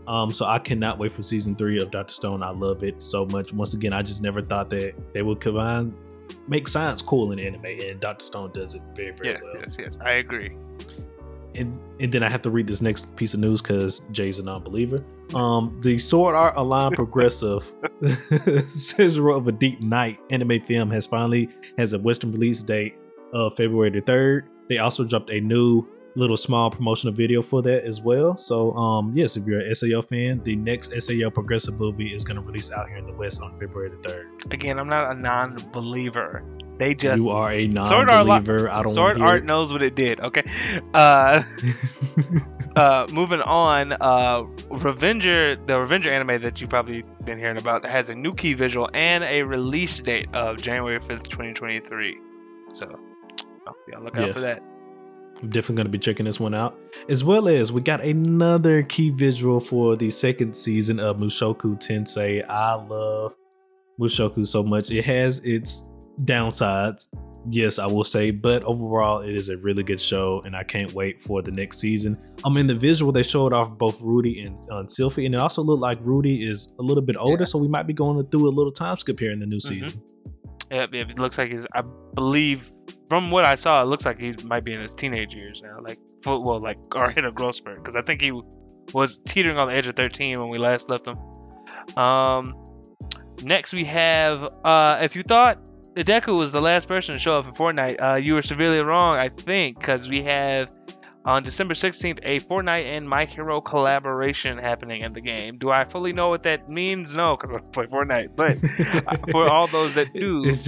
Um, 0.07 0.31
so 0.31 0.45
I 0.45 0.59
cannot 0.59 0.99
wait 0.99 1.13
for 1.13 1.23
season 1.23 1.57
three 1.57 1.81
of 1.81 1.91
Doctor 1.91 2.13
Stone. 2.13 2.43
I 2.43 2.51
love 2.51 2.83
it 2.83 3.01
so 3.01 3.25
much. 3.27 3.53
Once 3.55 3.73
again, 3.75 3.93
I 3.95 4.03
just 4.03 4.23
never 4.23 4.43
thought 4.43 4.69
that 4.71 4.93
they 5.15 5.23
would 5.23 5.41
combine, 5.41 5.95
make 6.47 6.69
science 6.69 7.01
cool 7.01 7.33
in 7.33 7.39
anime, 7.39 7.65
and 7.65 7.99
Doctor 8.01 8.25
Stone 8.25 8.51
does 8.53 8.75
it 8.75 8.83
very, 8.95 9.13
very 9.13 9.31
yes, 9.31 9.41
well 9.43 9.57
yes, 9.61 9.77
yes. 9.79 9.99
I 10.05 10.13
agree. 10.13 10.57
And 11.57 11.79
and 12.01 12.13
then 12.13 12.23
I 12.23 12.29
have 12.29 12.43
to 12.43 12.51
read 12.51 12.67
this 12.67 12.83
next 12.83 13.15
piece 13.17 13.35
of 13.35 13.41
news 13.41 13.63
because 13.63 14.01
Jay's 14.11 14.39
a 14.39 14.43
non-believer. 14.43 15.05
Um, 15.35 15.79
the 15.81 15.99
Sword 15.99 16.35
Art 16.35 16.57
Online 16.57 16.91
Progressive 16.97 17.73
Scherzo 18.03 19.37
of 19.37 19.49
a 19.49 19.53
Deep 19.53 19.81
Night 19.81 20.19
anime 20.31 20.61
film 20.61 20.91
has 20.91 21.07
finally 21.07 21.49
has 21.79 21.93
a 21.93 21.99
Western 21.99 22.33
release 22.33 22.63
date 22.63 22.97
of 23.33 23.57
February 23.57 23.91
the 23.91 24.01
third. 24.01 24.49
They 24.69 24.79
also 24.79 25.05
dropped 25.05 25.31
a 25.31 25.41
new 25.41 25.87
little 26.17 26.37
small 26.37 26.71
promotional 26.71 27.13
video 27.13 27.43
for 27.43 27.63
that 27.63 27.85
as 27.85 28.01
well. 28.01 28.37
So 28.37 28.73
um, 28.75 29.13
yes, 29.15 29.37
if 29.37 29.47
you're 29.47 29.61
an 29.61 29.75
SAO 29.75 30.03
fan, 30.03 30.43
the 30.43 30.57
next 30.57 30.93
SAO 31.01 31.31
Progressive 31.31 31.79
movie 31.79 32.15
is 32.15 32.25
going 32.25 32.37
to 32.37 32.43
release 32.43 32.73
out 32.73 32.89
here 32.89 32.99
in 32.99 33.07
the 33.07 33.13
West 33.13 33.43
on 33.43 33.53
February 33.55 33.91
the 33.91 33.97
third. 34.09 34.31
Again, 34.51 34.79
I'm 34.79 34.89
not 34.89 35.11
a 35.11 35.15
non-believer. 35.15 36.45
They 36.79 36.95
just 36.95 37.17
You 37.17 37.31
are 37.31 37.53
a 37.53 37.67
Sword 37.67 38.11
Art 38.11 38.27
non-believer. 38.27 38.69
I 38.69 38.83
don't 38.83 38.95
Sword 38.95 39.21
Art 39.21 39.45
knows 39.45 39.73
what 39.73 39.83
it 39.83 39.95
did. 39.95 40.21
Okay. 40.21 40.43
Uh, 40.93 41.43
uh, 42.77 43.07
moving 43.13 43.41
on. 43.41 43.93
Uh, 44.01 44.45
Revenger, 44.71 45.57
the 45.57 45.79
Revenger 45.79 46.11
anime 46.11 46.43
that 46.43 46.61
you've 46.61 46.71
probably 46.71 47.05
been 47.25 47.39
hearing 47.39 47.59
about, 47.59 47.87
has 47.87 48.09
a 48.09 48.15
new 48.15 48.35
key 48.35 48.55
visual 48.55 48.89
and 48.93 49.25
a 49.25 49.43
release 49.43 50.01
date 50.01 50.29
of 50.33 50.61
January 50.61 50.99
5th, 50.99 51.25
2023. 51.25 52.19
So, 52.73 52.99
oh, 53.69 53.73
yeah, 53.89 53.99
look 53.99 54.17
out 54.17 54.31
for 54.31 54.41
that. 54.41 54.63
I'm 55.43 55.51
definitely 55.51 55.77
going 55.77 55.87
to 55.87 55.91
be 55.91 55.99
checking 55.99 56.27
this 56.27 56.41
one 56.41 56.55
out. 56.55 56.79
As 57.09 57.23
well 57.25 57.49
as 57.49 57.71
we 57.73 57.83
got 57.83 58.01
another 58.01 58.83
key 58.83 59.11
visual 59.11 59.61
for 59.61 59.97
the 59.97 60.09
second 60.11 60.55
season 60.57 60.99
of 61.01 61.17
Mushoku 61.19 61.77
Tensei. 61.81 62.49
I 62.49 62.75
love 62.75 63.35
Mushoku 64.01 64.47
so 64.47 64.63
much. 64.63 64.91
It 64.91 65.05
has 65.05 65.41
its 65.41 65.91
downsides, 66.25 67.09
yes, 67.51 67.79
I 67.79 67.87
will 67.87 68.05
say, 68.05 68.31
but 68.31 68.63
overall, 68.65 69.21
it 69.21 69.35
is 69.35 69.49
a 69.49 69.57
really 69.59 69.83
good 69.83 70.01
show, 70.01 70.41
and 70.47 70.55
I 70.57 70.63
can't 70.63 70.93
wait 70.95 71.21
for 71.21 71.43
the 71.43 71.51
next 71.51 71.79
season. 71.79 72.17
Um, 72.45 72.57
in 72.57 72.67
the 72.67 72.75
visual, 72.75 73.13
they 73.13 73.23
showed 73.23 73.53
off 73.53 73.77
both 73.77 74.01
Rudy 74.01 74.43
and 74.43 74.57
uh, 74.71 74.85
Sylphie, 74.85 75.27
and 75.27 75.35
it 75.35 75.39
also 75.41 75.63
looked 75.63 75.83
like 75.83 75.99
Rudy 76.01 76.49
is 76.49 76.73
a 76.79 76.83
little 76.83 77.03
bit 77.03 77.17
older, 77.17 77.43
Yeah. 77.43 77.47
so 77.47 77.59
we 77.59 77.69
might 77.69 77.87
be 77.87 77.93
going 77.93 78.25
through 78.29 78.49
a 78.49 78.51
little 78.51 78.73
time 78.73 78.97
skip 78.97 79.19
here 79.21 79.33
in 79.33 79.41
the 79.41 79.47
new 79.47 79.61
season. 79.61 80.01
Yeah, 80.71 80.87
it 80.93 81.19
looks 81.19 81.37
like 81.39 81.51
he's. 81.51 81.67
I 81.75 81.83
believe 82.15 82.73
from 83.09 83.31
what 83.31 83.45
I 83.45 83.55
saw, 83.55 83.83
it 83.83 83.87
looks 83.87 84.05
like 84.05 84.19
he 84.19 84.35
might 84.45 84.65
be 84.65 84.73
in 84.73 84.81
his 84.81 84.95
teenage 84.95 85.35
years 85.35 85.61
now, 85.63 85.79
like 85.81 85.99
full, 86.23 86.43
well, 86.43 86.61
like 86.61 86.79
or 86.95 87.11
hit 87.11 87.25
a 87.25 87.33
growth 87.33 87.57
spurt. 87.57 87.83
Because 87.83 87.97
I 87.97 88.03
think 88.03 88.21
he 88.21 88.33
was 88.93 89.19
teetering 89.21 89.59
on 89.59 89.69
the 89.69 89.75
edge 89.75 89.87
of 89.87 89.97
13 89.97 90.39
when 90.41 90.49
we 90.49 90.59
last 90.59 90.91
left 90.91 91.07
him. 91.07 91.17
Um, 91.97 92.55
next 93.43 93.73
we 93.73 93.85
have. 93.85 94.43
Uh, 94.65 94.99
if 95.03 95.17
you 95.17 95.23
thought 95.23 95.59
Deku 95.95 96.37
was 96.37 96.53
the 96.53 96.61
last 96.61 96.89
person 96.89 97.15
to 97.15 97.19
show 97.19 97.35
up 97.35 97.47
in 97.47 97.53
Fortnite, 97.53 98.03
uh, 98.03 98.15
you 98.17 98.35
were 98.35 98.43
severely 98.43 98.81
wrong, 98.81 99.19
I 99.19 99.29
think, 99.29 99.79
because 99.79 100.09
we 100.09 100.23
have 100.23 100.71
on 101.25 101.43
December 101.43 101.75
16th 101.75 102.19
a 102.23 102.41
Fortnite 102.41 102.85
and 102.85 103.09
My 103.09 103.25
Hero 103.25 103.61
collaboration 103.61 104.59
happening 104.59 105.03
in 105.03 105.13
the 105.13 105.21
game. 105.21 105.59
Do 105.59 105.71
I 105.71 105.85
fully 105.85 106.13
know 106.13 106.29
what 106.29 106.43
that 106.43 106.69
means? 106.69 107.15
No, 107.15 107.37
because 107.37 107.57
I 107.57 107.71
play 107.71 107.85
Fortnite. 107.85 108.37
But 108.37 108.59
uh, 109.07 109.17
for 109.31 109.49
all 109.49 109.67
those 109.67 109.95
that 109.95 110.13
do, 110.15 110.45
just, 110.45 110.67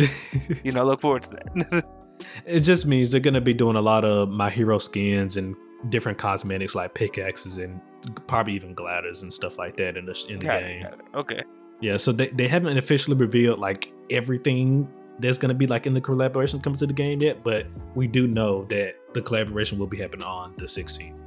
you 0.64 0.72
know, 0.72 0.84
look 0.84 1.00
forward 1.00 1.22
to 1.24 1.30
that. 1.30 1.84
it 2.46 2.60
just 2.60 2.86
means 2.86 3.10
they're 3.10 3.20
gonna 3.20 3.40
be 3.40 3.54
doing 3.54 3.76
a 3.76 3.80
lot 3.80 4.04
of 4.04 4.28
my 4.28 4.50
hero 4.50 4.78
skins 4.78 5.36
and 5.36 5.56
different 5.90 6.18
cosmetics 6.18 6.74
like 6.74 6.94
pickaxes 6.94 7.58
and 7.58 7.80
probably 8.26 8.54
even 8.54 8.74
gliders 8.74 9.22
and 9.22 9.32
stuff 9.32 9.58
like 9.58 9.76
that 9.76 9.96
in 9.96 10.06
the 10.06 10.26
in 10.28 10.38
the 10.38 10.46
Got 10.46 10.60
game. 10.60 10.86
it. 10.86 11.00
Okay. 11.14 11.42
Yeah, 11.80 11.98
so 11.98 12.12
they, 12.12 12.28
they 12.28 12.48
haven't 12.48 12.78
officially 12.78 13.16
revealed 13.16 13.58
like 13.58 13.92
everything 14.10 14.88
that's 15.18 15.38
gonna 15.38 15.54
be 15.54 15.66
like 15.66 15.86
in 15.86 15.94
the 15.94 16.00
collaboration 16.00 16.60
comes 16.60 16.78
to 16.80 16.86
the 16.86 16.94
game 16.94 17.20
yet, 17.20 17.42
but 17.42 17.66
we 17.94 18.06
do 18.06 18.26
know 18.26 18.64
that 18.64 18.94
the 19.12 19.20
collaboration 19.22 19.78
will 19.78 19.86
be 19.86 19.98
happening 19.98 20.26
on 20.26 20.54
the 20.56 20.64
16th 20.64 21.20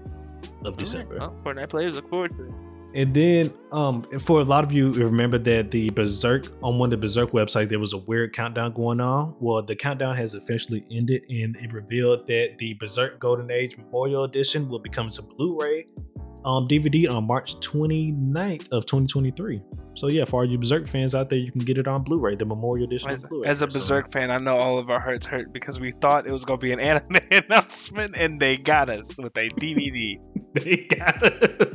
of 0.66 0.78
December. 0.78 1.18
Well, 1.20 1.36
Fortnite 1.44 1.70
players 1.70 1.96
look 1.96 2.10
forward 2.10 2.36
to 2.38 2.46
it. 2.46 2.52
And 2.96 3.14
then, 3.14 3.54
um, 3.72 4.02
for 4.20 4.42
a 4.42 4.44
lot 4.44 4.64
of 4.64 4.72
you, 4.72 4.92
remember 4.92 5.38
that 5.38 5.70
the 5.70 5.92
Berserk 5.92 6.52
on 6.64 6.80
one 6.80 6.88
of 6.88 6.92
the 6.92 6.98
Berserk 6.98 7.32
websites, 7.32 7.70
there 7.70 7.78
was 7.80 7.94
a 7.94 8.00
weird 8.00 8.34
countdown 8.34 8.74
going 8.74 9.00
on. 9.00 9.36
Well, 9.40 9.62
the 9.62 9.76
countdown 9.76 10.16
has 10.16 10.34
officially 10.34 10.84
ended, 10.90 11.22
and 11.30 11.56
it 11.58 11.72
revealed 11.72 12.26
that 12.28 12.56
the 12.58 12.74
Berserk 12.80 13.20
Golden 13.20 13.52
Age 13.52 13.78
Memorial 13.78 14.24
Edition 14.24 14.68
will 14.68 14.80
become 14.80 15.10
a 15.18 15.22
Blu-ray 15.22 15.86
um, 16.46 16.68
DVD 16.68 17.10
on 17.10 17.26
March 17.28 17.56
29th 17.56 18.68
of 18.72 18.86
2023. 18.86 19.62
So 19.96 20.08
yeah, 20.08 20.24
for 20.26 20.42
all 20.42 20.46
you 20.50 20.58
Berserk 20.58 20.88
fans 20.88 21.14
out 21.14 21.30
there, 21.30 21.40
you 21.40 21.52
can 21.52 21.60
get 21.62 21.78
it 21.78 21.88
on 21.88 22.04
Blu-ray, 22.04 22.36
the 22.36 22.46
Memorial 22.46 22.88
Edition 22.88 23.12
As, 23.12 23.18
Blu-ray. 23.18 23.50
as 23.50 23.62
a 23.62 23.70
So- 23.70 23.80
Berserk 23.80 24.12
fan, 24.14 24.32
I 24.32 24.38
know 24.38 24.56
all 24.56 24.78
of 24.78 24.90
our 24.90 25.00
hearts 25.00 25.26
hurt 25.26 25.52
because 25.52 25.80
we 25.80 25.92
thought 26.00 26.26
it 26.26 26.32
was 26.32 26.46
going 26.46 26.60
to 26.60 26.66
be 26.66 26.72
an 26.72 26.80
anime 26.90 27.18
announcement, 27.32 28.16
and 28.18 28.40
they 28.40 28.56
got 28.56 28.90
us 28.90 29.20
with 29.22 29.36
a 29.38 29.50
DVD. 29.50 30.16
they 30.54 30.88
got 30.96 31.22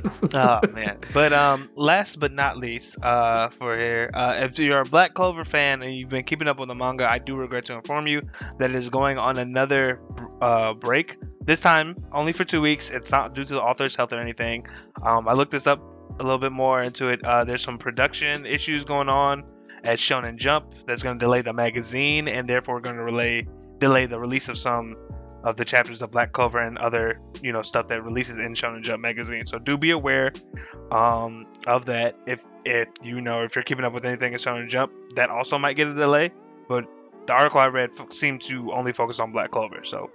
us. 0.04 0.22
oh 0.34 0.60
man! 0.72 0.98
But 1.12 1.32
um, 1.32 1.68
last 1.76 2.18
but 2.18 2.32
not 2.32 2.56
least, 2.56 2.96
uh, 3.02 3.50
for 3.50 3.76
here, 3.76 4.10
uh, 4.14 4.48
if 4.48 4.58
you're 4.58 4.80
a 4.80 4.84
Black 4.84 5.12
Clover 5.14 5.44
fan 5.44 5.82
and 5.82 5.94
you've 5.94 6.08
been 6.08 6.24
keeping 6.24 6.48
up 6.48 6.58
with 6.58 6.68
the 6.68 6.74
manga, 6.74 7.08
I 7.08 7.18
do 7.18 7.36
regret 7.36 7.66
to 7.66 7.74
inform 7.74 8.06
you 8.06 8.22
that 8.58 8.70
it 8.70 8.76
is 8.76 8.88
going 8.88 9.18
on 9.18 9.38
another 9.38 10.00
uh 10.40 10.72
break. 10.74 11.18
This 11.44 11.60
time 11.60 11.94
only 12.10 12.32
for 12.32 12.44
two 12.44 12.62
weeks. 12.62 12.88
It's 12.90 13.10
not 13.12 13.34
due 13.34 13.44
to 13.44 13.54
the 13.54 13.60
author's 13.62 13.94
health 13.94 14.14
or 14.14 14.18
anything. 14.18 14.53
Um, 15.02 15.28
I 15.28 15.32
looked 15.32 15.50
this 15.50 15.66
up 15.66 15.80
a 16.20 16.22
little 16.22 16.38
bit 16.38 16.52
more 16.52 16.82
into 16.82 17.08
it. 17.08 17.24
Uh, 17.24 17.44
there's 17.44 17.62
some 17.62 17.78
production 17.78 18.46
issues 18.46 18.84
going 18.84 19.08
on 19.08 19.44
at 19.82 19.98
Shonen 19.98 20.36
Jump 20.36 20.72
that's 20.86 21.02
going 21.02 21.18
to 21.18 21.24
delay 21.24 21.42
the 21.42 21.52
magazine 21.52 22.28
and 22.28 22.48
therefore 22.48 22.80
going 22.80 22.96
to 22.96 23.02
relay 23.02 23.46
delay 23.78 24.06
the 24.06 24.18
release 24.18 24.48
of 24.48 24.56
some 24.56 24.96
of 25.42 25.56
the 25.56 25.64
chapters 25.64 26.00
of 26.00 26.10
Black 26.10 26.32
Clover 26.32 26.58
and 26.58 26.78
other 26.78 27.20
you 27.42 27.52
know 27.52 27.62
stuff 27.62 27.88
that 27.88 28.02
releases 28.02 28.38
in 28.38 28.54
Shonen 28.54 28.82
Jump 28.82 29.02
magazine. 29.02 29.44
So 29.44 29.58
do 29.58 29.76
be 29.76 29.90
aware 29.90 30.32
um, 30.90 31.46
of 31.66 31.84
that. 31.86 32.16
If 32.26 32.44
if 32.64 32.88
you 33.02 33.20
know 33.20 33.42
if 33.42 33.54
you're 33.54 33.64
keeping 33.64 33.84
up 33.84 33.92
with 33.92 34.04
anything 34.04 34.32
in 34.32 34.38
Shonen 34.38 34.68
Jump, 34.68 34.92
that 35.16 35.30
also 35.30 35.58
might 35.58 35.74
get 35.74 35.88
a 35.88 35.94
delay. 35.94 36.32
But 36.68 36.86
the 37.26 37.34
article 37.34 37.60
I 37.60 37.66
read 37.66 37.94
fo- 37.96 38.08
seemed 38.10 38.42
to 38.42 38.72
only 38.72 38.92
focus 38.92 39.20
on 39.20 39.32
Black 39.32 39.50
Clover, 39.50 39.84
so 39.84 40.10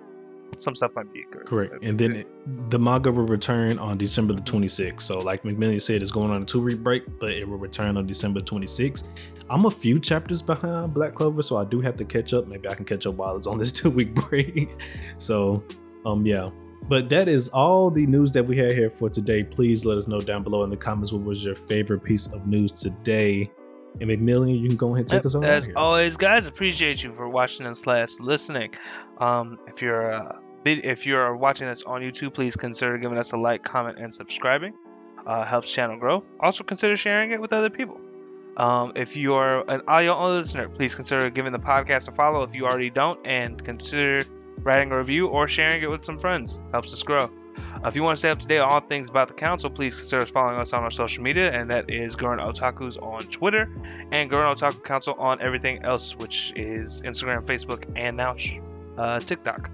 some 0.57 0.75
stuff 0.75 0.95
might 0.95 1.11
be 1.13 1.23
correct. 1.23 1.47
Correct. 1.47 1.83
And 1.83 1.97
then 1.97 2.15
it, 2.17 2.69
the 2.69 2.79
manga 2.79 3.11
will 3.11 3.25
return 3.25 3.79
on 3.79 3.97
December 3.97 4.33
the 4.33 4.41
26th. 4.41 5.01
So, 5.01 5.19
like 5.19 5.43
McMillian 5.43 5.81
said, 5.81 6.01
it's 6.01 6.11
going 6.11 6.31
on 6.31 6.41
a 6.41 6.45
two 6.45 6.61
week 6.61 6.79
break, 6.79 7.03
but 7.19 7.31
it 7.31 7.47
will 7.47 7.57
return 7.57 7.97
on 7.97 8.05
December 8.05 8.39
26th. 8.39 9.07
I'm 9.49 9.65
a 9.65 9.71
few 9.71 9.99
chapters 9.99 10.41
behind 10.41 10.93
Black 10.93 11.15
Clover, 11.15 11.41
so 11.41 11.57
I 11.57 11.65
do 11.65 11.81
have 11.81 11.95
to 11.97 12.05
catch 12.05 12.33
up. 12.33 12.47
Maybe 12.47 12.67
I 12.67 12.75
can 12.75 12.85
catch 12.85 13.05
up 13.07 13.15
while 13.15 13.35
it's 13.35 13.47
on 13.47 13.57
this 13.57 13.71
two 13.79 13.89
week 13.89 14.13
break. 14.13 14.69
so, 15.17 15.63
um, 16.05 16.25
yeah. 16.25 16.49
But 16.87 17.09
that 17.09 17.27
is 17.27 17.49
all 17.49 17.91
the 17.91 18.05
news 18.07 18.31
that 18.31 18.43
we 18.43 18.57
had 18.57 18.71
here 18.71 18.89
for 18.89 19.09
today. 19.09 19.43
Please 19.43 19.85
let 19.85 19.97
us 19.97 20.07
know 20.07 20.21
down 20.21 20.43
below 20.43 20.63
in 20.63 20.69
the 20.69 20.77
comments 20.77 21.13
what 21.13 21.23
was 21.23 21.45
your 21.45 21.55
favorite 21.55 22.03
piece 22.03 22.27
of 22.27 22.47
news 22.47 22.71
today. 22.71 23.51
And 23.99 24.09
McMillian, 24.09 24.59
you 24.59 24.67
can 24.67 24.77
go 24.77 24.87
ahead 24.89 24.99
and 24.99 25.07
take 25.07 25.17
Yep, 25.17 25.25
us 25.25 25.35
on 25.35 25.43
out 25.43 25.49
As 25.49 25.69
always, 25.75 26.17
guys, 26.17 26.47
appreciate 26.47 27.03
you 27.03 27.13
for 27.13 27.27
watching 27.27 27.65
us 27.65 27.79
slash 27.79 28.19
listening. 28.19 28.73
Um, 29.17 29.59
if 29.67 29.81
you're 29.81 30.13
uh, 30.13 30.37
if 30.65 31.05
you're 31.05 31.35
watching 31.35 31.67
us 31.67 31.83
on 31.83 32.01
YouTube, 32.01 32.33
please 32.33 32.55
consider 32.55 32.97
giving 32.97 33.17
us 33.17 33.31
a 33.31 33.37
like, 33.37 33.63
comment, 33.63 33.97
and 33.99 34.13
subscribing. 34.13 34.73
Uh, 35.25 35.43
helps 35.45 35.71
channel 35.71 35.97
grow. 35.97 36.23
Also, 36.39 36.63
consider 36.63 36.95
sharing 36.95 37.31
it 37.31 37.41
with 37.41 37.53
other 37.53 37.69
people. 37.69 37.99
Um, 38.57 38.91
if 38.95 39.15
you 39.15 39.35
are 39.35 39.69
an 39.69 39.81
audio 39.87 40.13
only 40.15 40.37
listener, 40.37 40.67
please 40.67 40.95
consider 40.95 41.29
giving 41.29 41.51
the 41.51 41.59
podcast 41.59 42.07
a 42.07 42.11
follow 42.11 42.43
if 42.43 42.53
you 42.53 42.65
already 42.65 42.89
don't, 42.89 43.25
and 43.25 43.63
consider 43.63 44.23
writing 44.63 44.91
a 44.91 44.97
review, 44.97 45.27
or 45.27 45.47
sharing 45.47 45.81
it 45.81 45.89
with 45.89 46.03
some 46.03 46.17
friends. 46.17 46.59
Helps 46.71 46.93
us 46.93 47.03
grow. 47.03 47.29
Uh, 47.83 47.87
if 47.87 47.95
you 47.95 48.03
want 48.03 48.15
to 48.15 48.19
stay 48.19 48.29
up 48.29 48.39
to 48.39 48.47
date 48.47 48.59
on 48.59 48.69
all 48.69 48.81
things 48.81 49.09
about 49.09 49.27
the 49.27 49.33
council, 49.33 49.69
please 49.69 49.95
consider 49.95 50.25
following 50.25 50.59
us 50.59 50.73
on 50.73 50.83
our 50.83 50.91
social 50.91 51.23
media, 51.23 51.51
and 51.51 51.69
that 51.71 51.89
is 51.89 52.15
Gurren 52.15 52.45
Otaku's 52.45 52.97
on 52.97 53.21
Twitter 53.23 53.71
and 54.11 54.29
Gurren 54.29 54.55
Otaku 54.55 54.83
Council 54.83 55.15
on 55.17 55.41
everything 55.41 55.83
else, 55.83 56.15
which 56.15 56.53
is 56.55 57.01
Instagram, 57.03 57.45
Facebook, 57.45 57.91
and 57.95 58.17
now 58.17 58.35
uh, 58.97 59.19
TikTok. 59.19 59.69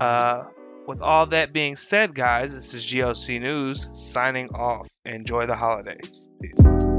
Uh, 0.00 0.44
with 0.86 1.02
all 1.02 1.26
that 1.26 1.52
being 1.52 1.76
said, 1.76 2.14
guys, 2.14 2.54
this 2.54 2.72
is 2.72 2.84
GOC 2.86 3.40
News 3.42 3.90
signing 3.92 4.48
off. 4.54 4.88
Enjoy 5.04 5.44
the 5.44 5.56
holidays. 5.56 6.30
Peace. 6.40 6.97